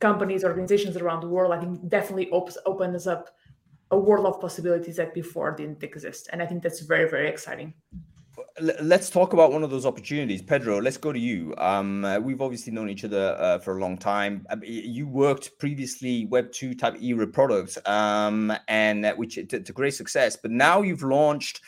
[0.00, 3.30] companies, organizations around the world, I think definitely opens opens up
[3.90, 7.74] a world of possibilities that before didn't exist, and I think that's very very exciting.
[8.60, 10.80] Let's talk about one of those opportunities, Pedro.
[10.80, 11.54] Let's go to you.
[11.58, 14.46] Um, uh, we've obviously known each other uh, for a long time.
[14.48, 19.72] Uh, you worked previously Web two type era products, um, and uh, which to, to
[19.72, 20.36] great success.
[20.40, 21.62] But now you've launched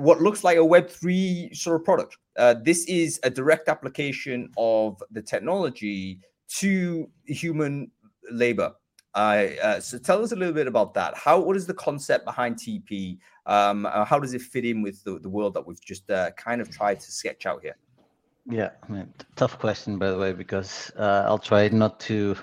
[0.00, 2.16] what looks like a Web3 sort of product.
[2.38, 7.90] Uh, this is a direct application of the technology to human
[8.30, 8.72] labor.
[9.14, 11.14] Uh, uh, so tell us a little bit about that.
[11.16, 13.18] How what is the concept behind TP?
[13.44, 16.30] Um, uh, how does it fit in with the, the world that we've just uh,
[16.32, 17.76] kind of tried to sketch out here?
[18.48, 22.36] Yeah, I mean, tough question by the way, because uh, I'll try not to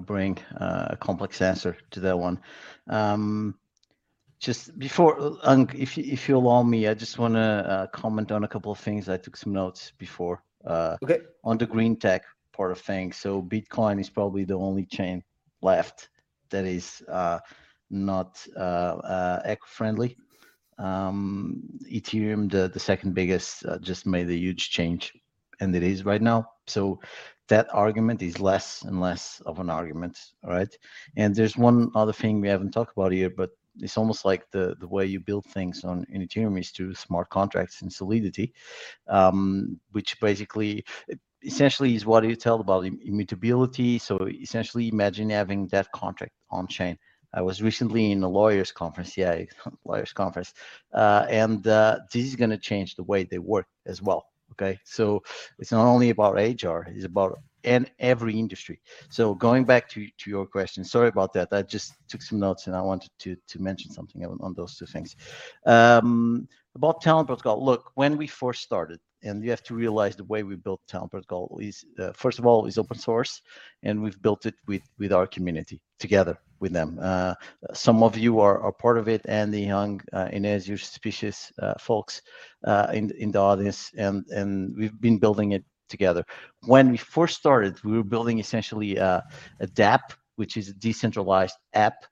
[0.00, 2.40] bring a complex answer to that one.
[2.88, 3.54] Um,
[4.40, 5.36] just before,
[5.74, 8.72] if you, if you allow me, I just want to uh, comment on a couple
[8.72, 9.08] of things.
[9.08, 10.42] I took some notes before.
[10.64, 11.20] Uh, okay.
[11.44, 15.22] On the green tech part of things, so Bitcoin is probably the only chain
[15.60, 16.08] left
[16.48, 17.38] that is uh,
[17.90, 20.16] not uh, uh, eco-friendly.
[20.78, 21.62] Um,
[21.92, 25.12] Ethereum, the the second biggest, uh, just made a huge change,
[25.60, 26.46] and it is right now.
[26.66, 27.00] So
[27.48, 30.74] that argument is less and less of an argument, all right?
[31.16, 33.50] And there's one other thing we haven't talked about here, but
[33.80, 37.28] it's almost like the the way you build things on in Ethereum is through smart
[37.30, 38.52] contracts and Solidity,
[39.08, 40.84] um, which basically
[41.42, 43.98] essentially is what you tell about immutability.
[43.98, 46.98] So essentially, imagine having that contract on chain.
[47.32, 49.44] I was recently in a lawyers conference, yeah,
[49.84, 50.52] lawyers conference,
[50.92, 54.26] uh, and uh, this is going to change the way they work as well.
[54.52, 55.22] Okay, so
[55.58, 58.80] it's not only about HR; it's about and every industry.
[59.08, 61.48] So going back to, to your question, sorry about that.
[61.52, 64.76] I just took some notes and I wanted to to mention something on, on those
[64.76, 65.16] two things.
[65.66, 70.24] Um, about Talent Protocol, look, when we first started, and you have to realize the
[70.24, 73.42] way we built Talent Protocol is uh, first of all is open source,
[73.82, 76.98] and we've built it with with our community together with them.
[77.00, 77.34] Uh,
[77.72, 81.74] some of you are, are part of it, Andy Young, uh, Inês, your suspicious uh,
[81.78, 82.22] folks
[82.64, 86.24] uh, in in the audience, and and we've been building it together.
[86.64, 89.24] When we first started, we were building essentially a,
[89.60, 92.06] a DApp, which is a decentralized app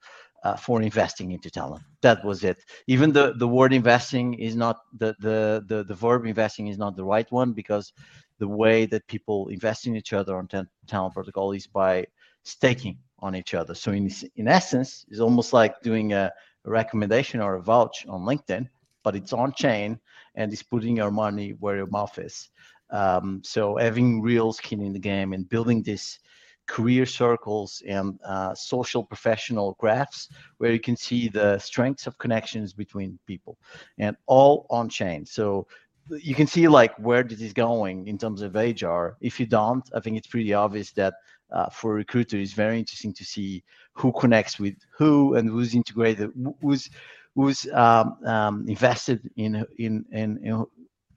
[0.45, 1.83] uh, for investing into talent.
[2.03, 2.59] That was it.
[2.87, 6.97] Even the, the word investing is not the, the the the verb investing is not
[6.97, 7.93] the right one because
[8.39, 10.49] the way that people invest in each other on
[10.87, 12.07] talent protocol is by
[12.45, 13.75] staking on each other.
[13.75, 16.33] So in in essence, it's almost like doing a,
[16.65, 18.69] a recommendation or a vouch on LinkedIn,
[19.03, 19.99] but it's on chain
[20.37, 22.51] and it's putting your money where your mouth is.
[22.91, 26.19] Um, so having real skin in the game and building this
[26.67, 30.29] career circles and uh, social professional graphs
[30.59, 33.59] where you can see the strengths of connections between people
[33.99, 35.25] and all on chain.
[35.25, 35.67] So
[36.11, 39.89] you can see like where this is going in terms of hr if you don't
[39.95, 41.15] i think it's pretty obvious that
[41.51, 43.63] uh, for a recruiter it's very interesting to see
[43.93, 46.31] who connects with who and who's integrated
[46.61, 46.89] who's
[47.35, 50.65] who's um, um, invested in, in in in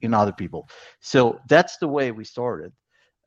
[0.02, 0.68] in other people
[1.00, 2.72] so that's the way we started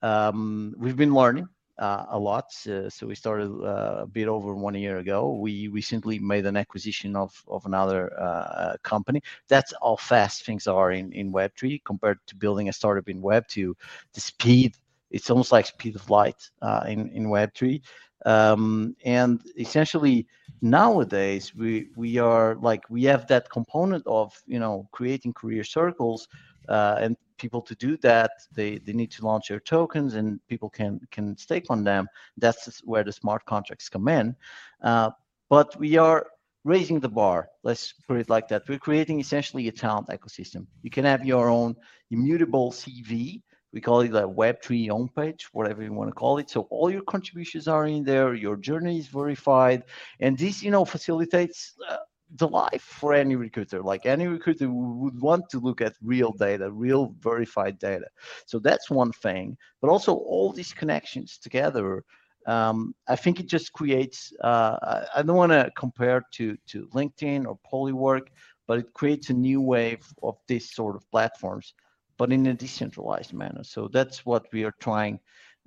[0.02, 1.48] um, we've been learning
[1.78, 2.46] uh, a lot.
[2.68, 5.34] Uh, so we started uh, a bit over one year ago.
[5.34, 9.22] We recently made an acquisition of, of another uh, company.
[9.48, 13.74] That's how fast things are in, in Web3 compared to building a startup in Web2.
[14.14, 14.76] The speed,
[15.12, 17.82] it's almost like speed of light uh, in, in Web3.
[18.26, 20.26] Um, and essentially
[20.62, 26.28] nowadays we we are like we have that component of you know creating career circles
[26.70, 30.70] uh, and people to do that they they need to launch their tokens and people
[30.70, 32.08] can can stake on them.
[32.38, 34.36] That's where the smart contracts come in.
[34.82, 35.12] Uh,
[35.50, 36.28] but we are
[36.64, 37.48] raising the bar.
[37.64, 38.64] Let's put it like that.
[38.68, 40.66] We're creating essentially a talent ecosystem.
[40.82, 41.76] You can have your own
[42.12, 43.42] immutable cv
[43.76, 46.50] we call it a web3 homepage whatever you want to call it.
[46.50, 49.84] So all your contributions are in there your journey is verified
[50.22, 51.98] and this you know facilitates uh,
[52.34, 53.82] the life for any recruiter.
[53.82, 58.08] Like any recruiter would want to look at real data, real verified data.
[58.46, 59.58] So that's one thing.
[59.82, 62.04] But also all these connections together.
[62.48, 64.34] Um, I think it just creates.
[64.44, 68.28] Uh, I don't want to compare to to LinkedIn or Polywork,
[68.68, 71.74] but it creates a new wave of this sort of platforms,
[72.18, 73.64] but in a decentralized manner.
[73.64, 75.20] So that's what we are trying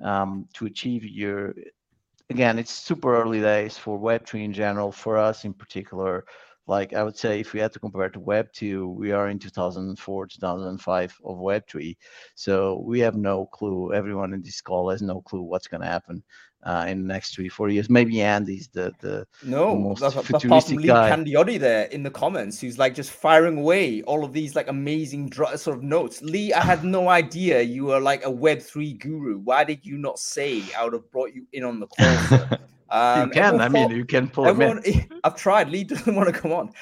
[0.03, 1.55] um, to achieve here.
[2.31, 6.27] Again, it's super early days for Web3 in general, for us in particular
[6.69, 9.39] like I would say if we had to compare to Web 2, we are in
[9.39, 11.97] 2004, 2005 of Web 3.
[12.35, 13.95] So we have no clue.
[13.95, 16.23] Everyone in this call has no clue what's going to happen
[16.65, 17.89] uh, in the next three, four years.
[17.89, 21.11] Maybe Andy's the the, no, the most that's, futuristic Lee guy.
[21.11, 25.31] Candiotti there in the comments, who's like just firing away all of these like amazing
[25.31, 26.21] dr- sort of notes.
[26.21, 29.39] Lee, I had no idea you were like a Web three guru.
[29.39, 32.59] Why did you not say I would have brought you in on the call?
[32.91, 33.61] Um, you can.
[33.61, 35.21] I mean, you can pull everyone, him in.
[35.25, 35.69] I've tried.
[35.69, 36.73] Lee doesn't want to come on.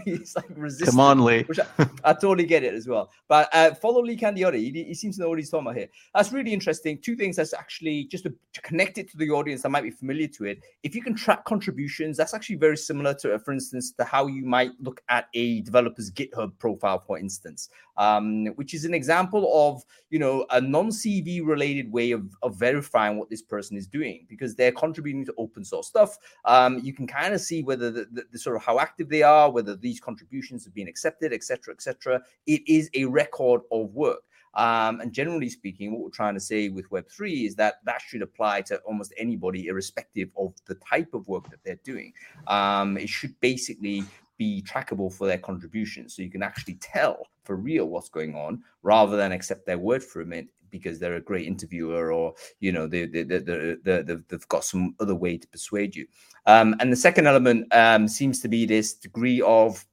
[0.04, 0.90] he's like resistant.
[0.90, 1.44] Come on, Lee.
[1.78, 3.10] I, I, totally get it as well.
[3.28, 4.72] But uh, follow Lee Candiotti.
[4.72, 5.88] He, he, seems to know what he's talking about here.
[6.14, 6.98] That's really interesting.
[6.98, 9.90] Two things that's actually just to, to, connect it to the audience that might be
[9.90, 10.60] familiar to it.
[10.82, 14.26] If you can track contributions, that's actually very similar to, uh, for instance, to how
[14.26, 17.68] you might look at a developer's GitHub profile, for instance,
[17.98, 23.18] um, which is an example of you know a non-CV related way of, of verifying
[23.18, 26.16] what this person is doing because they're contributing to open source stuff.
[26.44, 29.22] Um, you can kind of see whether the, the, the, sort of how active they
[29.22, 32.22] are, whether these contributions have been accepted, etc., etc.
[32.46, 34.22] It is a record of work.
[34.54, 38.22] Um, and generally speaking, what we're trying to say with Web3 is that that should
[38.22, 42.12] apply to almost anybody, irrespective of the type of work that they're doing.
[42.46, 44.04] Um, it should basically
[44.36, 46.14] be trackable for their contributions.
[46.14, 50.02] So you can actually tell for real what's going on rather than accept their word
[50.02, 54.48] for it because they're a great interviewer or you know they, they, they, they, they've
[54.48, 56.06] got some other way to persuade you.
[56.46, 59.86] Um, and the second element um, seems to be this degree of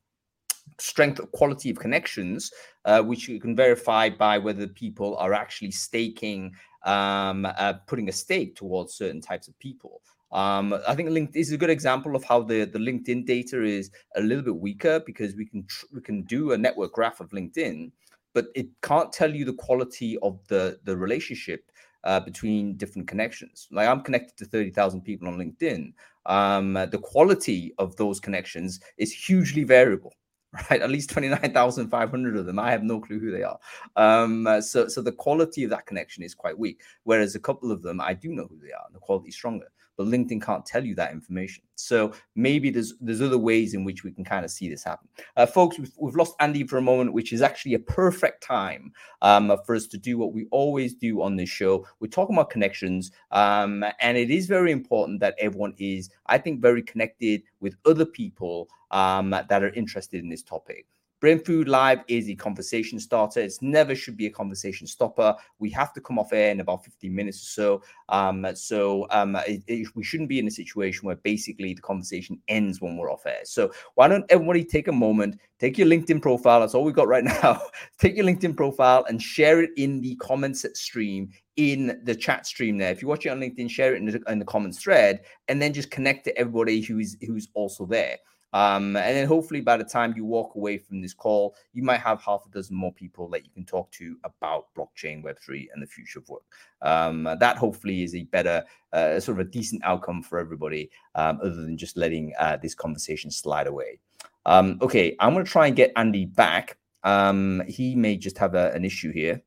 [0.79, 2.51] strength of quality of connections
[2.86, 6.51] uh, which you can verify by whether people are actually staking
[6.84, 10.01] um, uh, putting a stake towards certain types of people.
[10.32, 13.91] Um, I think LinkedIn is a good example of how the, the LinkedIn data is
[14.15, 17.29] a little bit weaker because we can tr- we can do a network graph of
[17.32, 17.91] LinkedIn,
[18.34, 21.71] but it can't tell you the quality of the the relationship
[22.03, 23.67] uh, between different connections.
[23.71, 25.93] Like I'm connected to 30,000 people on LinkedIn.
[26.25, 30.13] Um, the quality of those connections is hugely variable,
[30.69, 30.82] right?
[30.82, 32.59] At least 29,500 of them.
[32.59, 33.59] I have no clue who they are.
[33.95, 36.82] Um, so, so the quality of that connection is quite weak.
[37.03, 39.36] Whereas a couple of them, I do know who they are and the quality is
[39.36, 39.67] stronger
[39.98, 41.64] but LinkedIn can't tell you that information.
[41.76, 45.08] So maybe there's there's other ways in which we can kind of see this happen.
[45.36, 48.92] Uh, folks, we've, we've lost Andy for a moment, which is actually a perfect time
[49.22, 51.86] um, for us to do what we always do on this show.
[52.00, 56.62] We're talking about connections, um, and it is very important that everyone is, I think,
[56.62, 60.86] very connected with other people um, that are interested in this topic
[61.22, 63.41] Brainfood Live is a conversation starter.
[63.41, 65.36] It's never should be a conversation stopper.
[65.59, 67.84] We have to come off air in about 15 minutes or so.
[68.09, 72.41] Um, so um, it, it, we shouldn't be in a situation where basically the conversation
[72.47, 73.41] ends when we're off air.
[73.43, 76.61] So why don't everybody take a moment, take your LinkedIn profile.
[76.61, 77.61] That's all we've got right now.
[77.99, 82.80] take your LinkedIn profile and share it in the comments stream in the chat stream
[82.80, 82.91] there.
[82.91, 85.61] If you watch it on LinkedIn, share it in the, in the comments thread, and
[85.61, 88.17] then just connect to everybody who's who's also there.
[88.54, 92.02] Um, and then hopefully by the time you walk away from this call, you might
[92.02, 95.82] have half a dozen more people that you can talk to about blockchain, Web3, and
[95.82, 96.43] the future of work.
[96.82, 101.39] Um, that hopefully is a better, uh, sort of a decent outcome for everybody, um,
[101.41, 103.99] other than just letting uh, this conversation slide away.
[104.45, 106.78] Um, okay, I'm going to try and get Andy back.
[107.04, 109.41] Um, he may just have a, an issue here.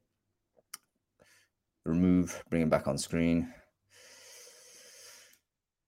[1.84, 3.52] Remove, bring him back on screen.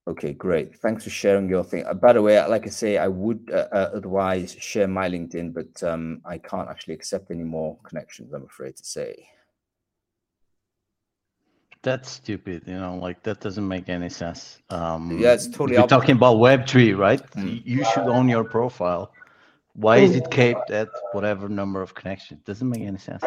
[0.07, 0.73] Okay, great.
[0.77, 1.85] Thanks for sharing your thing.
[1.85, 5.53] Uh, by the way, like I say, I would uh, uh, otherwise share my LinkedIn,
[5.53, 8.31] but um, I can't actually accept any more connections.
[8.31, 9.27] I'm afraid to say.
[11.81, 12.63] That's stupid.
[12.65, 14.59] You know, like that doesn't make any sense.
[14.69, 15.73] Um, yeah, it's totally.
[15.73, 17.21] You're talking about Web three, right?
[17.31, 17.61] Mm.
[17.65, 19.11] You should own your profile.
[19.73, 22.41] Why is it capped at whatever number of connections?
[22.45, 23.23] Doesn't make any sense.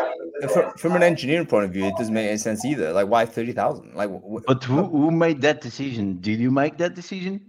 [0.49, 2.93] From, from an engineering point of view, it doesn't make any sense either.
[2.93, 3.95] Like, why thirty thousand?
[3.95, 4.11] Like,
[4.47, 6.21] but who who made that decision?
[6.21, 7.41] Did you make that decision?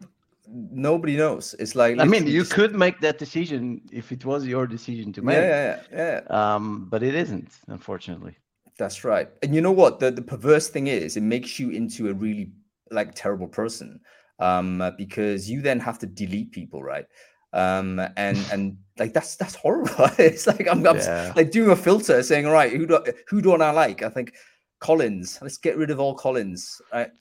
[0.47, 1.55] Nobody knows.
[1.59, 2.51] It's like I mean, you just...
[2.51, 5.37] could make that decision if it was your decision to make.
[5.37, 6.55] Yeah, yeah, yeah.
[6.55, 8.35] Um, but it isn't, unfortunately.
[8.77, 9.29] That's right.
[9.43, 9.99] And you know what?
[9.99, 12.51] The the perverse thing is, it makes you into a really
[12.89, 14.01] like terrible person,
[14.39, 17.05] um, because you then have to delete people, right?
[17.53, 20.09] Um and and like that's that's horrible.
[20.19, 21.33] It's like i'm, I'm yeah.
[21.35, 24.03] like doing a filter saying all right who do who don't i like?
[24.03, 24.33] I think
[24.79, 25.37] collins.
[25.41, 26.81] Let's get rid of all collins.
[26.91, 27.11] Right?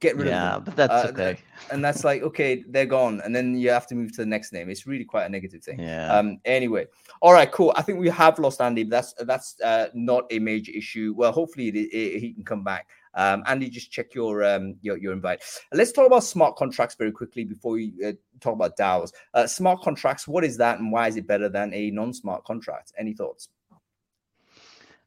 [0.00, 1.38] get rid yeah, of yeah but that's uh, okay.
[1.70, 3.20] and that's like okay they're gone.
[3.24, 4.68] And then you have to move to the next name.
[4.70, 5.80] It's really quite a negative thing.
[5.80, 6.12] Yeah.
[6.12, 6.86] Um anyway.
[7.20, 7.72] All right cool.
[7.76, 11.14] I think we have lost andy but that's that's uh, not a major issue.
[11.16, 14.96] Well hopefully it, it, he can come back um, Andy, just check your um, your,
[14.96, 15.42] your invite.
[15.72, 19.12] Let's talk about smart contracts very quickly before we uh, talk about DAOs.
[19.34, 22.92] Uh, smart contracts, what is that, and why is it better than a non-smart contract?
[22.98, 23.48] Any thoughts?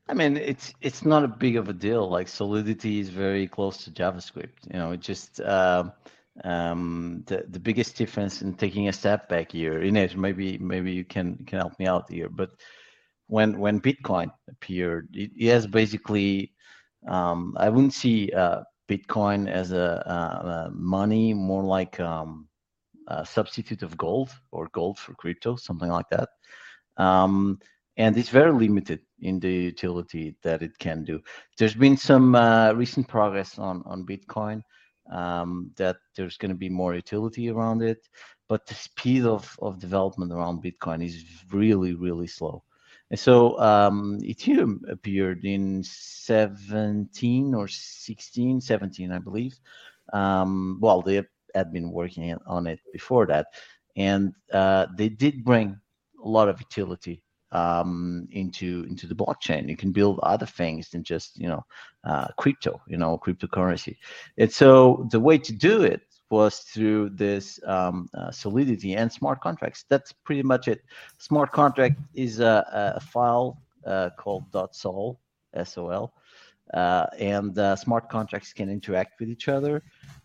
[0.08, 2.10] I mean, it's it's not a big of a deal.
[2.10, 4.72] Like Solidity is very close to JavaScript.
[4.72, 5.86] You know, it just uh,
[6.44, 9.80] um, the the biggest difference in taking a step back here.
[9.80, 12.28] Inês, maybe maybe you can can help me out here.
[12.28, 12.52] But
[13.28, 16.53] when when Bitcoin appeared, it, it has basically
[17.08, 22.48] um, I wouldn't see uh, Bitcoin as a, a, a, money, more like um,
[23.08, 26.30] a substitute of gold or gold for crypto, something like that.
[26.98, 27.60] Um,
[27.98, 31.22] and it's very limited in the utility that it can do.
[31.58, 34.62] There's been some uh, recent progress on on Bitcoin
[35.12, 38.00] um, that there's going to be more utility around it,
[38.50, 42.64] but the speed of of development around Bitcoin is really really slow.
[43.16, 49.60] So um, Ethereum appeared in 17 or 16, 17, I believe.
[50.12, 53.48] Um, well, they had been working on it before that.
[53.96, 55.80] And uh, they did bring
[56.24, 59.70] a lot of utility um, into into the blockchain.
[59.70, 61.64] You can build other things than just you know
[62.04, 63.98] uh, crypto, you know, cryptocurrency.
[64.38, 66.02] And so the way to do it
[66.34, 69.86] was through this um, uh, solidity and smart contracts.
[69.92, 70.80] That's pretty much it.
[71.20, 72.56] Smart contract is a,
[72.98, 73.48] a file
[73.86, 75.20] uh, called .sol,
[75.54, 76.06] S-O-L,
[76.74, 79.84] uh, and uh, smart contracts can interact with each other.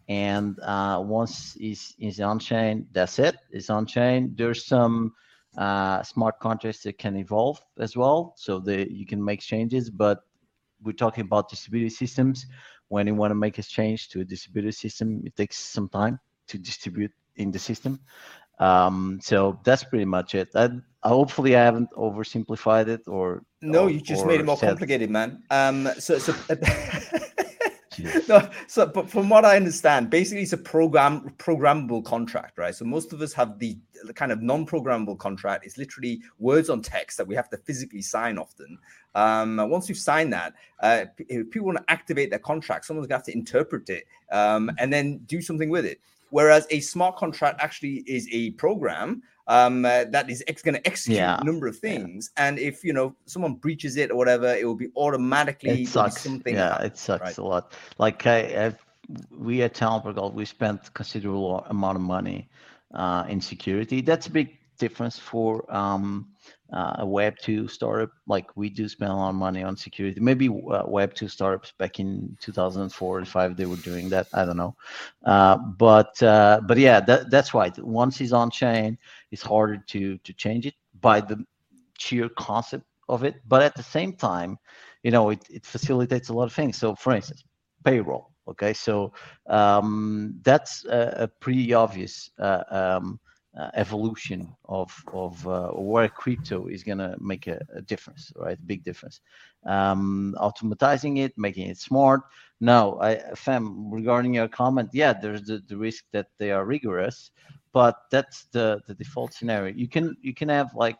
[0.08, 3.36] And uh, once is is on chain, that's it.
[3.50, 4.20] It's on chain.
[4.38, 5.12] There's some
[5.58, 9.90] uh, smart contracts that can evolve as well, so that you can make changes.
[9.90, 10.18] But
[10.82, 12.46] we're talking about distributed systems
[12.88, 16.18] when you want to make a change to a distributed system, it takes some time
[16.48, 18.00] to distribute in the system.
[18.58, 20.48] Um, so that's pretty much it.
[20.54, 20.70] I,
[21.02, 23.84] hopefully, I haven't oversimplified it or no.
[23.84, 24.70] Or, you just made it more said...
[24.70, 25.42] complicated, man.
[25.50, 26.34] Um, so so.
[28.28, 32.74] no, so but from what I understand, basically it's a program programmable contract, right?
[32.74, 33.76] So most of us have the,
[34.14, 35.66] kind of non-programmable contract.
[35.66, 38.78] It's literally words on text that we have to physically sign often.
[39.14, 43.14] Um, once you've signed that, uh, if people want to activate their contract, someone's to
[43.14, 46.00] have to interpret it um, and then do something with it.
[46.30, 50.86] Whereas a smart contract actually is a program um, uh, that is ex- going to
[50.86, 51.38] execute yeah.
[51.40, 52.30] a number of things.
[52.36, 52.48] Yeah.
[52.48, 56.20] And if you know someone breaches it or whatever, it will be automatically it sucks.
[56.20, 56.54] something.
[56.54, 57.38] Yeah, it sucks right?
[57.38, 57.72] a lot.
[57.98, 58.84] Like I, I've,
[59.30, 62.50] we at Gold, we spent considerable amount of money
[62.94, 64.02] uh, in security.
[64.02, 66.28] That's a big difference for um,
[66.72, 68.10] uh, a Web two startup.
[68.26, 70.20] Like we do spend a lot of money on security.
[70.20, 74.26] Maybe uh, Web two startups back in 2004 and five they were doing that.
[74.32, 74.76] I don't know,
[75.24, 77.76] uh, but uh, but yeah, that, that's right.
[77.78, 78.98] Once it's on chain,
[79.30, 81.44] it's harder to to change it by the
[81.98, 83.36] sheer concept of it.
[83.46, 84.58] But at the same time,
[85.02, 86.76] you know, it, it facilitates a lot of things.
[86.76, 87.44] So, for instance,
[87.84, 88.30] payroll.
[88.48, 89.12] Okay, so
[89.46, 93.20] um, that's a, a, pretty obvious uh, um,
[93.58, 98.58] uh, evolution of of uh, where crypto is going to make a, a, difference, right?
[98.66, 99.20] Big difference.
[99.66, 102.20] Um, automatizing it, making it smart.
[102.60, 107.32] Now, I, Fem, regarding your comment, yeah, there's the, the risk that they are rigorous,
[107.72, 109.74] but that's the the default scenario.
[109.74, 110.98] You can you can have like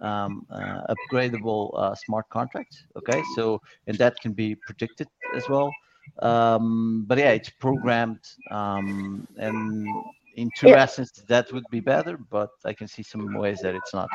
[0.00, 2.84] um, uh, upgradable uh, smart contracts.
[2.96, 5.72] Okay, so and that can be predicted as well.
[6.20, 9.88] Um, but yeah, it's programmed, um, and
[10.36, 10.82] in two yeah.
[10.82, 12.16] essence, that would be better.
[12.16, 14.08] But I can see some ways that it's not.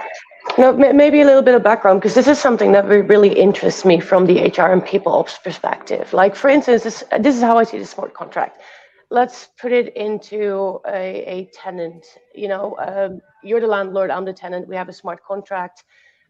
[0.58, 4.00] No, maybe a little bit of background because this is something that really interests me
[4.00, 6.14] from the HR and people ops perspective.
[6.14, 8.62] Like, for instance, this, this is how I see the smart contract
[9.12, 12.06] let's put it into a, a tenant.
[12.34, 14.68] You know, um, you're the landlord, I'm the tenant.
[14.68, 15.84] We have a smart contract.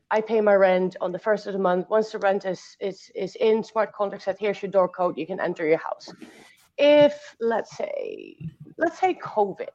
[0.09, 1.89] I pay my rent on the first of the month.
[1.89, 5.25] Once the rent is is is in, smart contract said, here's your door code, you
[5.25, 6.13] can enter your house.
[6.77, 8.35] If let's say
[8.77, 9.69] let's say COVID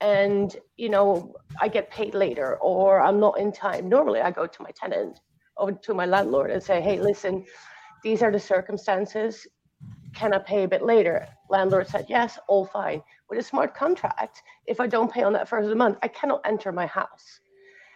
[0.00, 4.46] and you know I get paid later or I'm not in time, normally I go
[4.46, 5.20] to my tenant
[5.56, 7.44] or to my landlord and say, hey, listen,
[8.02, 9.46] these are the circumstances
[10.14, 11.26] can I pay a bit later?
[11.48, 13.02] Landlord said, yes, all fine.
[13.28, 16.08] With a smart contract, if I don't pay on that first of the month, I
[16.08, 17.40] cannot enter my house.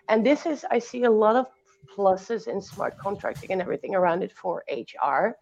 [0.08, 1.46] And this is, I see a lot of
[1.96, 5.36] pluses in smart contracting and everything around it for HR.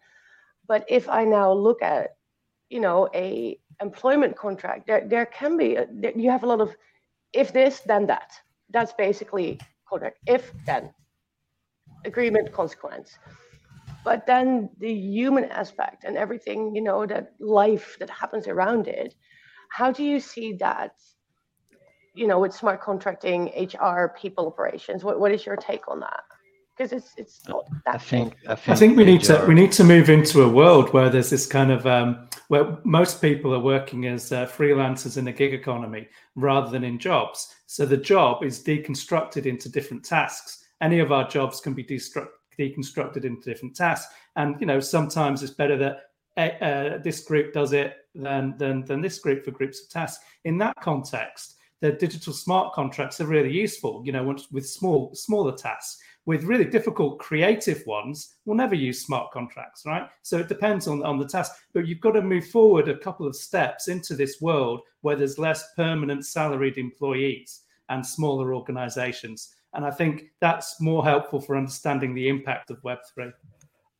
[0.67, 2.11] But if I now look at,
[2.73, 6.61] you know, a employment contract, there, there can be, a, there, you have a lot
[6.61, 6.75] of,
[7.31, 8.31] if this, then that.
[8.69, 10.17] That's basically contract.
[10.25, 10.93] If, then.
[12.05, 13.17] Agreement, consequence
[14.03, 19.15] but then the human aspect and everything you know that life that happens around it
[19.69, 20.93] how do you see that
[22.13, 23.51] you know with smart contracting
[23.81, 26.23] hr people operations what, what is your take on that
[26.75, 29.53] because it's it's not that I think, I think, I think we need to we
[29.53, 33.53] need to move into a world where there's this kind of um, where most people
[33.53, 37.53] are working as uh, freelancers in a gig economy rather than in jobs.
[37.67, 40.65] So the job is deconstructed into different tasks.
[40.81, 44.13] Any of our jobs can be destruct, deconstructed into different tasks.
[44.35, 45.97] And you know, sometimes it's better that
[46.37, 50.23] uh, uh, this group does it than, than than this group for groups of tasks.
[50.45, 54.01] In that context, the digital smart contracts are really useful.
[54.05, 56.01] You know, with small smaller tasks.
[56.25, 60.07] With really difficult creative ones, we'll never use smart contracts, right?
[60.21, 61.51] So it depends on, on the task.
[61.73, 65.37] But you've got to move forward a couple of steps into this world where there's
[65.37, 69.53] less permanent salaried employees and smaller organizations.
[69.73, 73.33] And I think that's more helpful for understanding the impact of Web3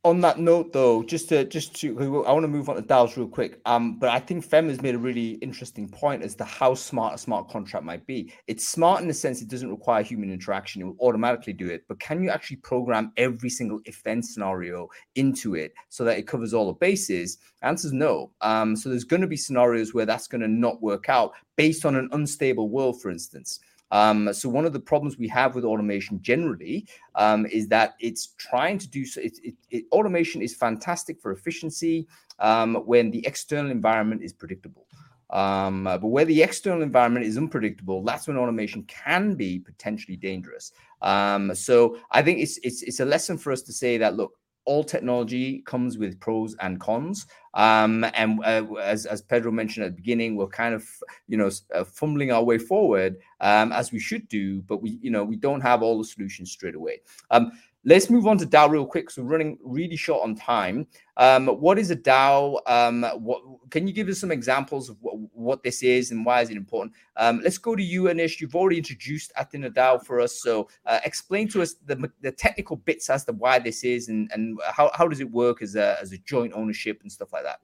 [0.05, 3.15] on that note though just to just to i want to move on to DAOs
[3.15, 6.43] real quick um but i think fem has made a really interesting point as to
[6.43, 8.33] how smart a smart contract might be.
[8.47, 11.85] It's smart in the sense it doesn't require human interaction it will automatically do it
[11.87, 16.53] but can you actually program every single event scenario into it so that it covers
[16.53, 17.37] all the bases?
[17.61, 18.31] Answer is no.
[18.41, 21.85] Um so there's going to be scenarios where that's going to not work out based
[21.85, 23.59] on an unstable world for instance
[23.93, 28.33] um, so one of the problems we have with automation generally um, is that it's
[28.39, 29.21] trying to do so.
[29.21, 32.07] It, it, it, automation is fantastic for efficiency
[32.39, 34.87] um, when the external environment is predictable.
[35.29, 40.71] Um, but where the external environment is unpredictable, that's when automation can be potentially dangerous.
[41.03, 44.33] Um, so I think it's, it's it's a lesson for us to say that look,
[44.65, 47.27] all technology comes with pros and cons.
[47.53, 50.87] Um, and uh, as, as Pedro mentioned at the beginning, we're kind of,
[51.27, 55.11] you know, uh, fumbling our way forward um, as we should do, but we, you
[55.11, 57.01] know, we don't have all the solutions straight away.
[57.29, 57.51] Um,
[57.85, 59.09] Let's move on to DAO real quick.
[59.09, 60.87] So we're running really short on time.
[61.17, 62.59] Um, what is a DAO?
[62.65, 66.41] Um, what can you give us some examples of what, what this is and why
[66.41, 66.93] is it important?
[67.17, 68.39] Um, let's go to you, Inês.
[68.39, 70.41] You've already introduced Athena DAO for us.
[70.41, 74.31] So uh, explain to us the, the technical bits as to why this is and,
[74.31, 77.43] and how, how does it work as a, as a joint ownership and stuff like
[77.43, 77.59] that.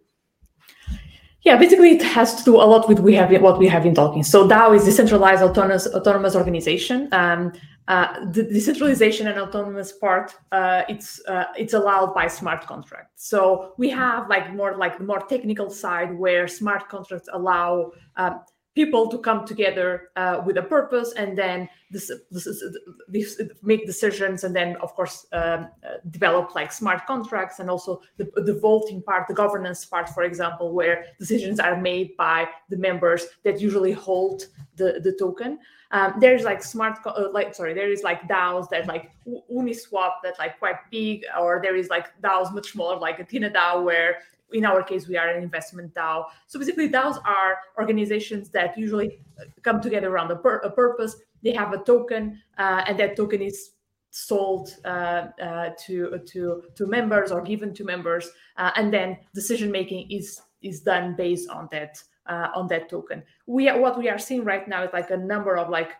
[1.44, 3.96] Yeah, basically, it has to do a lot with we have what we have been
[3.96, 4.24] talking.
[4.24, 7.08] So DAO is decentralized autonomous autonomous organization.
[7.14, 7.54] Um,
[7.90, 13.74] uh, the decentralization and autonomous part uh, it's uh, it's allowed by smart contracts so
[13.80, 18.42] we have like more like the more technical side where smart contracts allow um,
[18.76, 22.64] people to come together uh, with a purpose and then this, this,
[23.08, 28.00] this, make decisions and then of course um, uh, develop like smart contracts and also
[28.18, 32.78] the, the voting part the governance part for example where decisions are made by the
[32.78, 34.46] members that usually hold
[34.80, 35.60] the, the token.
[35.92, 39.12] Um, there's like smart, uh, like sorry, there is like DAOs that like
[39.52, 43.84] Uniswap that like quite big, or there is like DAOs much smaller, like Athena DAO,
[43.84, 44.20] where
[44.54, 46.26] in our case we are an investment DAO.
[46.48, 51.16] So basically, DAOs are organizations that usually uh, come together around a, pur- a purpose.
[51.44, 53.72] They have a token, uh, and that token is
[54.12, 59.72] sold uh, uh, to to to members or given to members, uh, and then decision
[59.72, 63.24] making is is done based on that uh, on that token.
[63.46, 65.92] We are, what we are seeing right now is like a number of like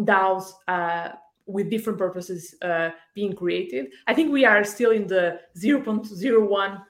[0.00, 0.52] DAOs
[1.46, 2.54] with different purposes
[3.14, 3.86] being created.
[4.06, 6.82] I think we are still in the 0.01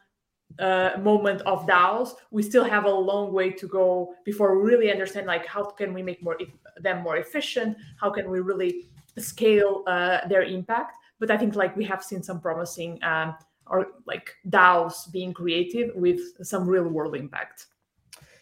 [0.59, 2.14] uh, moment of DAOs.
[2.30, 5.94] We still have a long way to go before we really understand like how can
[5.94, 6.36] we make more
[6.80, 7.76] them more efficient?
[8.00, 10.96] How can we really scale uh, their impact?
[11.18, 13.34] But I think like we have seen some promising um,
[13.66, 17.66] or like DAOs being created with some real world impact.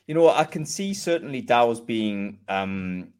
[0.06, 3.12] You know, I can see certainly DAOs being um,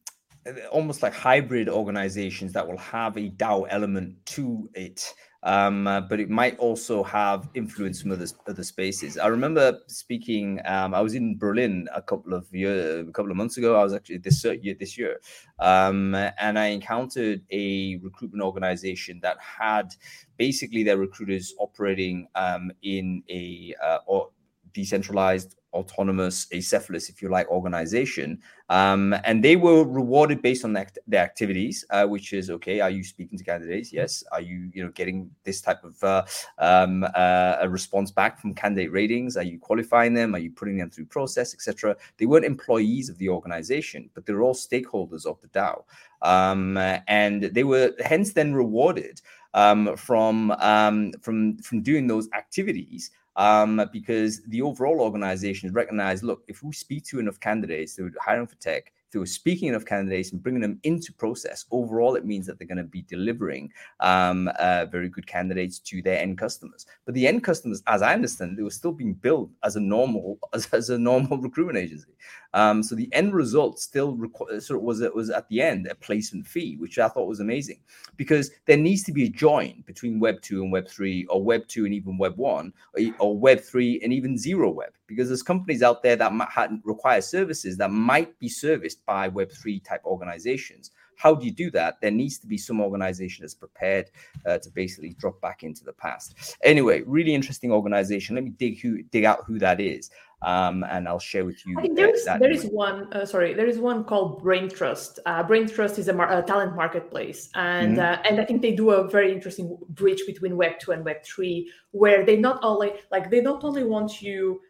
[0.71, 5.13] almost like hybrid organizations that will have a DAO element to it.
[5.47, 9.17] Um, uh, but it might also have influence from other other spaces.
[9.17, 10.61] I remember speaking.
[10.65, 13.79] Um, I was in Berlin a couple of year, a couple of months ago.
[13.79, 15.21] I was actually this year, this year,
[15.61, 19.95] um, and I encountered a recruitment organization that had
[20.37, 24.31] basically their recruiters operating um, in a uh, or
[24.75, 28.41] decentralized autonomous acephalous, if you like, organization.
[28.69, 32.81] Um, and they were rewarded based on their, their activities, uh, which is okay.
[32.81, 33.93] Are you speaking to candidates?
[33.93, 34.25] Yes.
[34.33, 36.25] Are you, you know, getting this type of uh,
[36.59, 39.37] um, uh, a response back from candidate ratings?
[39.37, 40.35] Are you qualifying them?
[40.35, 41.97] Are you putting them through process, etc.?
[42.19, 45.85] They weren't employees of the organization, but they're all stakeholders of the DAO,
[46.23, 49.21] um, and they were hence then rewarded
[49.55, 56.43] um, from um, from from doing those activities um, because the overall organization recognized look,
[56.49, 60.43] if we speak to enough candidates through hiring for tech, through speaking enough candidates and
[60.43, 64.87] bringing them into process, overall, it means that they're going to be delivering um, uh,
[64.87, 66.87] very good candidates to their end customers.
[67.05, 70.39] But the end customers, as I understand, they were still being billed as a normal
[70.53, 72.13] as, as a normal recruitment agency.
[72.55, 75.87] Um, so the end result still requ- sort of was it was at the end
[75.87, 77.81] a placement fee, which I thought was amazing,
[78.17, 81.69] because there needs to be a join between Web two and Web three, or Web
[81.69, 85.43] two and even Web one, or, or Web three and even zero Web, because there's
[85.43, 90.05] companies out there that might require services that might be serviced by Web three type
[90.05, 90.91] organizations.
[91.17, 92.01] How do you do that?
[92.03, 94.11] There needs to be some organization that's prepared
[94.45, 96.57] uh, to basically drop back into the past.
[96.63, 98.35] Anyway, really interesting organization.
[98.35, 100.11] Let me dig who dig out who that is
[100.43, 101.79] um, and I'll share with you.
[101.79, 103.13] I think there is there is one.
[103.13, 105.19] Uh, sorry, there is one called Braintrust.
[105.25, 108.21] Uh, Braintrust is a, mar- a talent marketplace, and mm-hmm.
[108.21, 111.25] uh, and I think they do a very interesting bridge between Web two and Web
[111.25, 114.61] three, where they not only like they not only want you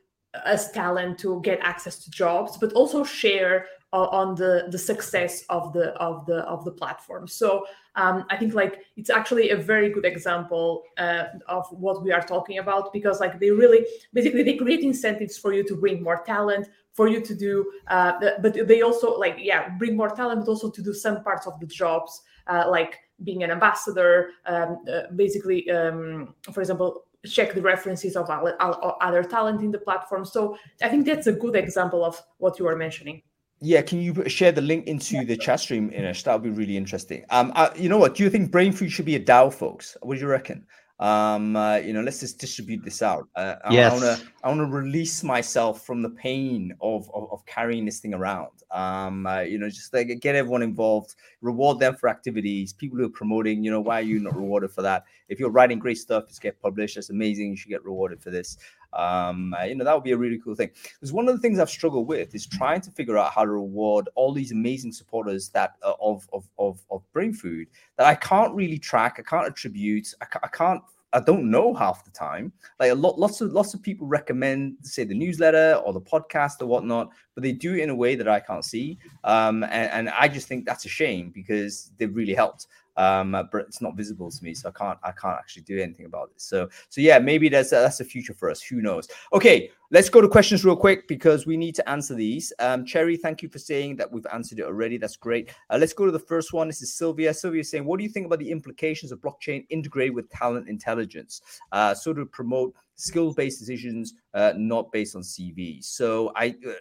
[0.45, 5.45] as talent to get access to jobs, but also share uh, on the the success
[5.49, 7.26] of the of the of the platform.
[7.26, 7.64] So
[7.95, 12.20] um, I think like it's actually a very good example uh, of what we are
[12.20, 16.22] talking about because like they really basically they create incentives for you to bring more
[16.26, 18.12] talent for you to do uh,
[18.43, 21.59] but they also like yeah bring more talent but also to do some parts of
[21.61, 27.62] the jobs uh, like being an ambassador um, uh, basically um, for example check the
[27.62, 32.20] references of other talent in the platform so i think that's a good example of
[32.39, 33.22] what you are mentioning
[33.61, 36.22] yeah, can you share the link into the chat stream, Inês?
[36.24, 37.24] That would be really interesting.
[37.31, 38.14] Um, uh, you know what?
[38.14, 39.97] Do you think Brainfood should be a DAO, folks?
[40.03, 40.66] What do you reckon?
[40.99, 43.28] Um, uh, you know, let's just distribute this out.
[43.36, 43.92] Uh, yes.
[43.92, 47.84] I, want to, I want to release myself from the pain of of, of carrying
[47.84, 48.51] this thing around.
[48.70, 52.72] Um, uh, you know, just like get everyone involved, reward them for activities.
[52.72, 55.05] People who are promoting, you know, why are you not rewarded for that?
[55.28, 56.94] If you're writing great stuff, just get published.
[56.94, 57.51] That's amazing.
[57.51, 58.57] You should get rewarded for this.
[58.97, 60.70] Um, uh, you know, that would be a really cool thing.
[60.94, 63.51] Because one of the things I've struggled with is trying to figure out how to
[63.51, 67.66] reward all these amazing supporters that uh, of, of of of Brainfood
[67.97, 70.82] that I can't really track, I can't attribute, I, I can't
[71.12, 72.53] I don't know half the time.
[72.78, 76.61] Like a lot, lots of lots of people recommend, say, the newsletter or the podcast
[76.61, 78.99] or whatnot, but they do it in a way that I can't see.
[79.24, 82.66] Um, and, and I just think that's a shame because they've really helped
[82.97, 86.07] um, but it's not visible to me, so I can't I can't actually do anything
[86.07, 86.44] about this.
[86.44, 88.62] So so yeah, maybe that's that's a future for us.
[88.62, 89.09] Who knows?
[89.32, 92.53] Okay, let's go to questions real quick because we need to answer these.
[92.59, 94.99] Um, Cherry, thank you for saying that we've answered it already.
[94.99, 95.51] That's great.
[95.70, 96.66] Uh, let's go to the first one.
[96.66, 97.32] This is Sylvia.
[97.34, 101.42] Sylvia saying, what do you think about the implications of blockchain integrated with talent intelligence,
[101.72, 105.84] uh, so to promote skill-based decisions, uh, not based on CV?
[105.84, 106.55] So I.
[106.66, 106.72] Uh,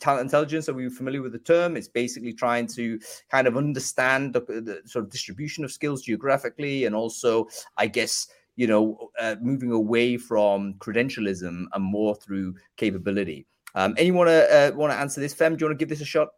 [0.00, 1.76] talent intelligence are we familiar with the term?
[1.76, 2.98] It's basically trying to
[3.30, 8.28] kind of understand the, the sort of distribution of skills geographically and also i guess
[8.56, 13.46] you know uh, moving away from credentialism and more through capability.
[13.74, 15.34] Um, anyone uh, want to answer this?
[15.34, 16.28] Fem do you want to give this a shot?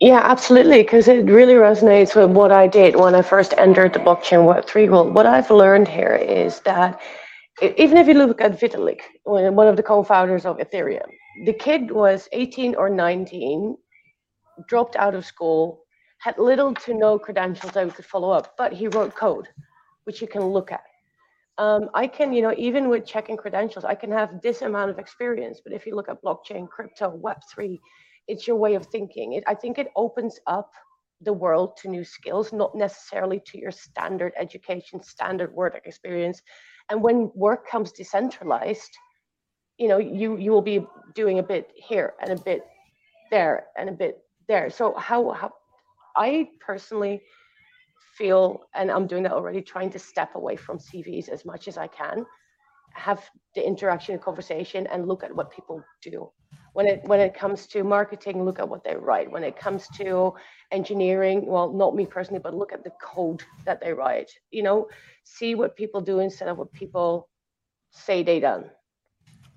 [0.00, 4.00] Yeah, absolutely, because it really resonates with what I did when I first entered the
[4.00, 5.14] blockchain Web3 world.
[5.14, 7.00] What I've learned here is that
[7.62, 11.08] even if you look at Vitalik, one of the co-founders of Ethereum,
[11.44, 13.76] the kid was 18 or 19,
[14.68, 15.84] dropped out of school,
[16.18, 19.48] had little to no credentials that we could follow up, but he wrote code,
[20.04, 20.82] which you can look at.
[21.58, 24.98] Um, I can, you know, even with checking credentials, I can have this amount of
[24.98, 25.60] experience.
[25.62, 27.78] But if you look at blockchain, crypto, Web3,
[28.28, 29.34] it's your way of thinking.
[29.34, 30.70] It, I think it opens up
[31.20, 36.42] the world to new skills, not necessarily to your standard education, standard work experience.
[36.90, 38.90] And when work comes decentralized,
[39.78, 42.62] you know, you you will be doing a bit here and a bit
[43.30, 44.18] there and a bit
[44.48, 44.70] there.
[44.70, 45.52] So how how
[46.16, 47.22] I personally
[48.16, 51.78] feel, and I'm doing that already, trying to step away from CVs as much as
[51.78, 52.26] I can,
[52.92, 53.24] have
[53.54, 56.30] the interaction and conversation, and look at what people do.
[56.72, 59.30] When it when it comes to marketing, look at what they write.
[59.30, 60.34] When it comes to
[60.70, 64.30] engineering, well, not me personally, but look at the code that they write.
[64.50, 64.88] You know,
[65.24, 67.28] see what people do instead of what people
[67.90, 68.70] say they done.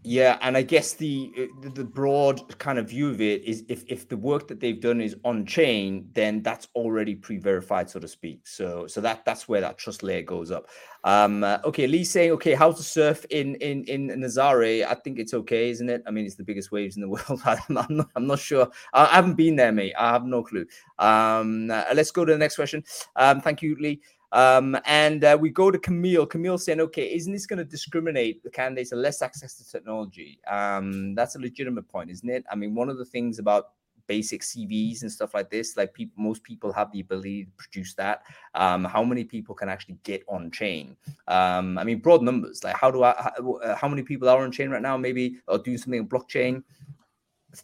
[0.08, 4.08] Yeah, and I guess the, the broad kind of view of it is if if
[4.08, 8.48] the work that they've done is on chain, then that's already pre-verified, so to speak.
[8.48, 10.68] So so that that's where that trust layer goes up.
[11.06, 14.86] Um, uh, okay, Lee saying, okay, how to surf in in in Nazare?
[14.86, 16.04] I think it's okay, isn't it?
[16.08, 17.42] I mean, it's the biggest waves in the world.
[17.44, 18.70] I'm not, I'm not sure.
[18.94, 19.96] I, I haven't been there, mate.
[19.98, 20.68] I have no clue.
[21.00, 22.84] Um, uh, let's go to the next question.
[23.16, 24.02] Um, thank you, Lee.
[24.32, 26.26] Um, and uh, we go to Camille.
[26.26, 30.40] Camille saying, okay, isn't this going to discriminate the candidates and less access to technology?
[30.48, 32.44] Um, that's a legitimate point, isn't it?
[32.52, 33.70] I mean, one of the things about
[34.08, 37.94] basic CVs and stuff like this, like people, most people have the ability to produce
[37.96, 38.24] that.
[38.54, 40.96] Um, how many people can actually get on chain?
[41.28, 42.64] Um, I mean, broad numbers.
[42.64, 43.14] Like, how do I?
[43.18, 44.98] How, uh, how many people are on chain right now?
[44.98, 46.64] Maybe or doing something on blockchain.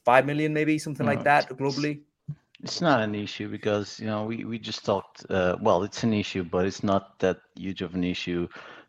[0.06, 2.02] Five million, maybe something like that globally.
[2.64, 5.26] It's not an issue because you know we we just talked.
[5.30, 8.48] Uh, well, it's an issue, but it's not that huge of an issue.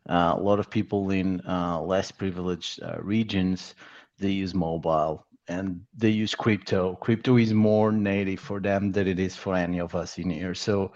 [0.09, 3.75] Uh, a lot of people in uh, less privileged uh, regions
[4.19, 6.97] they use mobile and they use crypto.
[6.97, 10.55] Crypto is more native for them than it is for any of us in here.
[10.55, 10.93] So,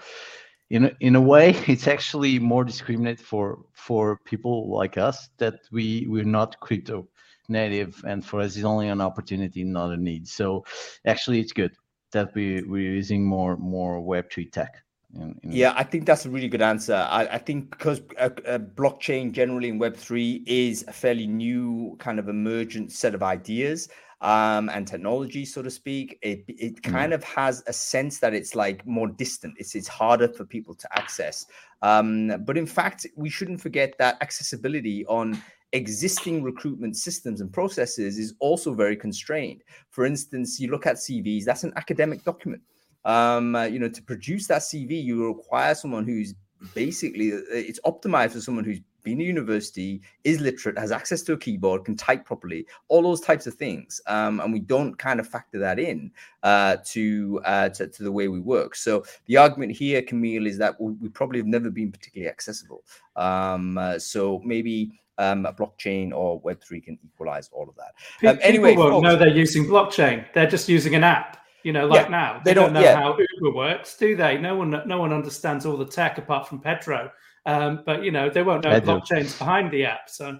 [0.70, 5.60] in a, in a way, it's actually more discriminate for for people like us that
[5.72, 7.08] we we're not crypto
[7.48, 10.28] native, and for us, it's only an opportunity, not a need.
[10.28, 10.64] So,
[11.06, 11.72] actually, it's good
[12.12, 14.82] that we we're using more more Web3 tech.
[15.14, 16.94] In, in yeah, I think that's a really good answer.
[16.94, 21.96] I, I think because a, a blockchain generally in Web three is a fairly new
[21.98, 23.88] kind of emergent set of ideas
[24.20, 26.18] um, and technology, so to speak.
[26.22, 26.92] It it mm.
[26.92, 27.16] kind mm.
[27.16, 29.54] of has a sense that it's like more distant.
[29.58, 31.46] It's it's harder for people to access.
[31.82, 35.40] Um, but in fact, we shouldn't forget that accessibility on
[35.72, 39.62] existing recruitment systems and processes is also very constrained.
[39.90, 42.62] For instance, you look at CVs, that's an academic document.
[43.04, 46.34] Um, uh, you know, to produce that CV, you require someone who's
[46.74, 51.32] basically uh, it's optimized for someone who's been to university, is literate, has access to
[51.32, 54.00] a keyboard, can type properly, all those types of things.
[54.08, 56.10] Um, and we don't kind of factor that in
[56.42, 58.74] uh, to, uh, to, to the way we work.
[58.74, 62.82] So the argument here, Camille, is that we, probably have never been particularly accessible.
[63.14, 68.28] Um, uh, so maybe um, blockchain or Web3 can equalize all of that.
[68.28, 70.26] Um, anyway, People won't folks, know they're using blockchain.
[70.34, 71.38] They're just using an app.
[71.62, 73.00] You know, like yeah, now they, they don't, don't, know yeah.
[73.00, 74.38] how Uber works, do they?
[74.38, 77.10] No one, no one understands all the tech apart from Pedro.
[77.46, 80.10] Um, but you know, they won't know blockchains behind the app.
[80.10, 80.38] So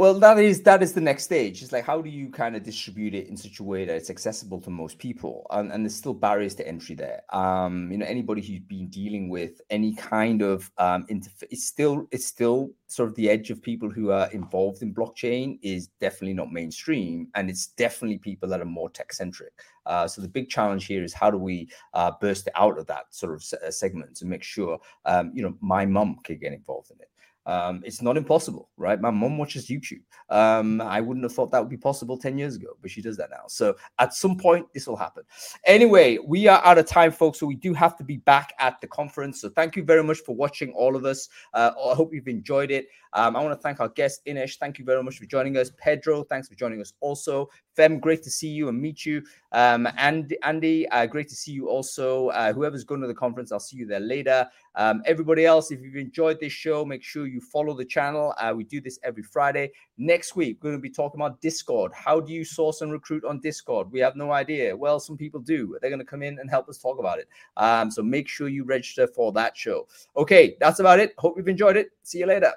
[0.00, 1.62] well, that is that is the next stage.
[1.62, 4.08] It's like how do you kind of distribute it in such a way that it's
[4.08, 7.20] accessible to most people, and, and there's still barriers to entry there.
[7.34, 12.08] Um, you know, anybody who's been dealing with any kind of um, interface, it's still
[12.12, 16.32] it's still sort of the edge of people who are involved in blockchain is definitely
[16.32, 19.52] not mainstream, and it's definitely people that are more tech centric.
[19.84, 23.04] Uh, so the big challenge here is how do we uh, burst out of that
[23.10, 26.96] sort of segment and make sure um, you know my mum can get involved in
[27.00, 27.09] it.
[27.50, 29.00] Um, it's not impossible, right?
[29.00, 30.02] My mom watches YouTube.
[30.28, 33.16] Um, I wouldn't have thought that would be possible 10 years ago, but she does
[33.16, 33.42] that now.
[33.48, 35.24] So at some point, this will happen.
[35.66, 37.40] Anyway, we are out of time, folks.
[37.40, 39.40] So we do have to be back at the conference.
[39.40, 41.28] So thank you very much for watching all of us.
[41.52, 42.86] Uh, I hope you've enjoyed it.
[43.12, 44.56] Um, I want to thank our guest, Inês.
[44.56, 45.72] Thank you very much for joining us.
[45.76, 47.50] Pedro, thanks for joining us also.
[47.74, 49.22] Fem, great to see you and meet you.
[49.52, 52.28] Um, and Andy, uh, great to see you also.
[52.28, 54.46] Uh, whoever's going to the conference, I'll see you there later.
[54.74, 58.34] Um, everybody else, if you've enjoyed this show, make sure you follow the channel.
[58.38, 59.72] Uh, we do this every Friday.
[59.96, 61.92] Next week, we're going to be talking about Discord.
[61.94, 63.90] How do you source and recruit on Discord?
[63.90, 64.76] We have no idea.
[64.76, 65.76] Well, some people do.
[65.80, 67.28] They're going to come in and help us talk about it.
[67.56, 69.86] Um, so make sure you register for that show.
[70.16, 71.14] Okay, that's about it.
[71.18, 71.90] Hope you've enjoyed it.
[72.02, 72.52] See you later.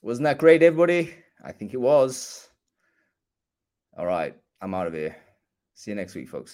[0.00, 1.14] Wasn't that great, everybody?
[1.44, 2.47] I think it was.
[3.98, 4.32] All right.
[4.60, 5.16] I'm out of here.
[5.74, 6.46] See you next week, folks.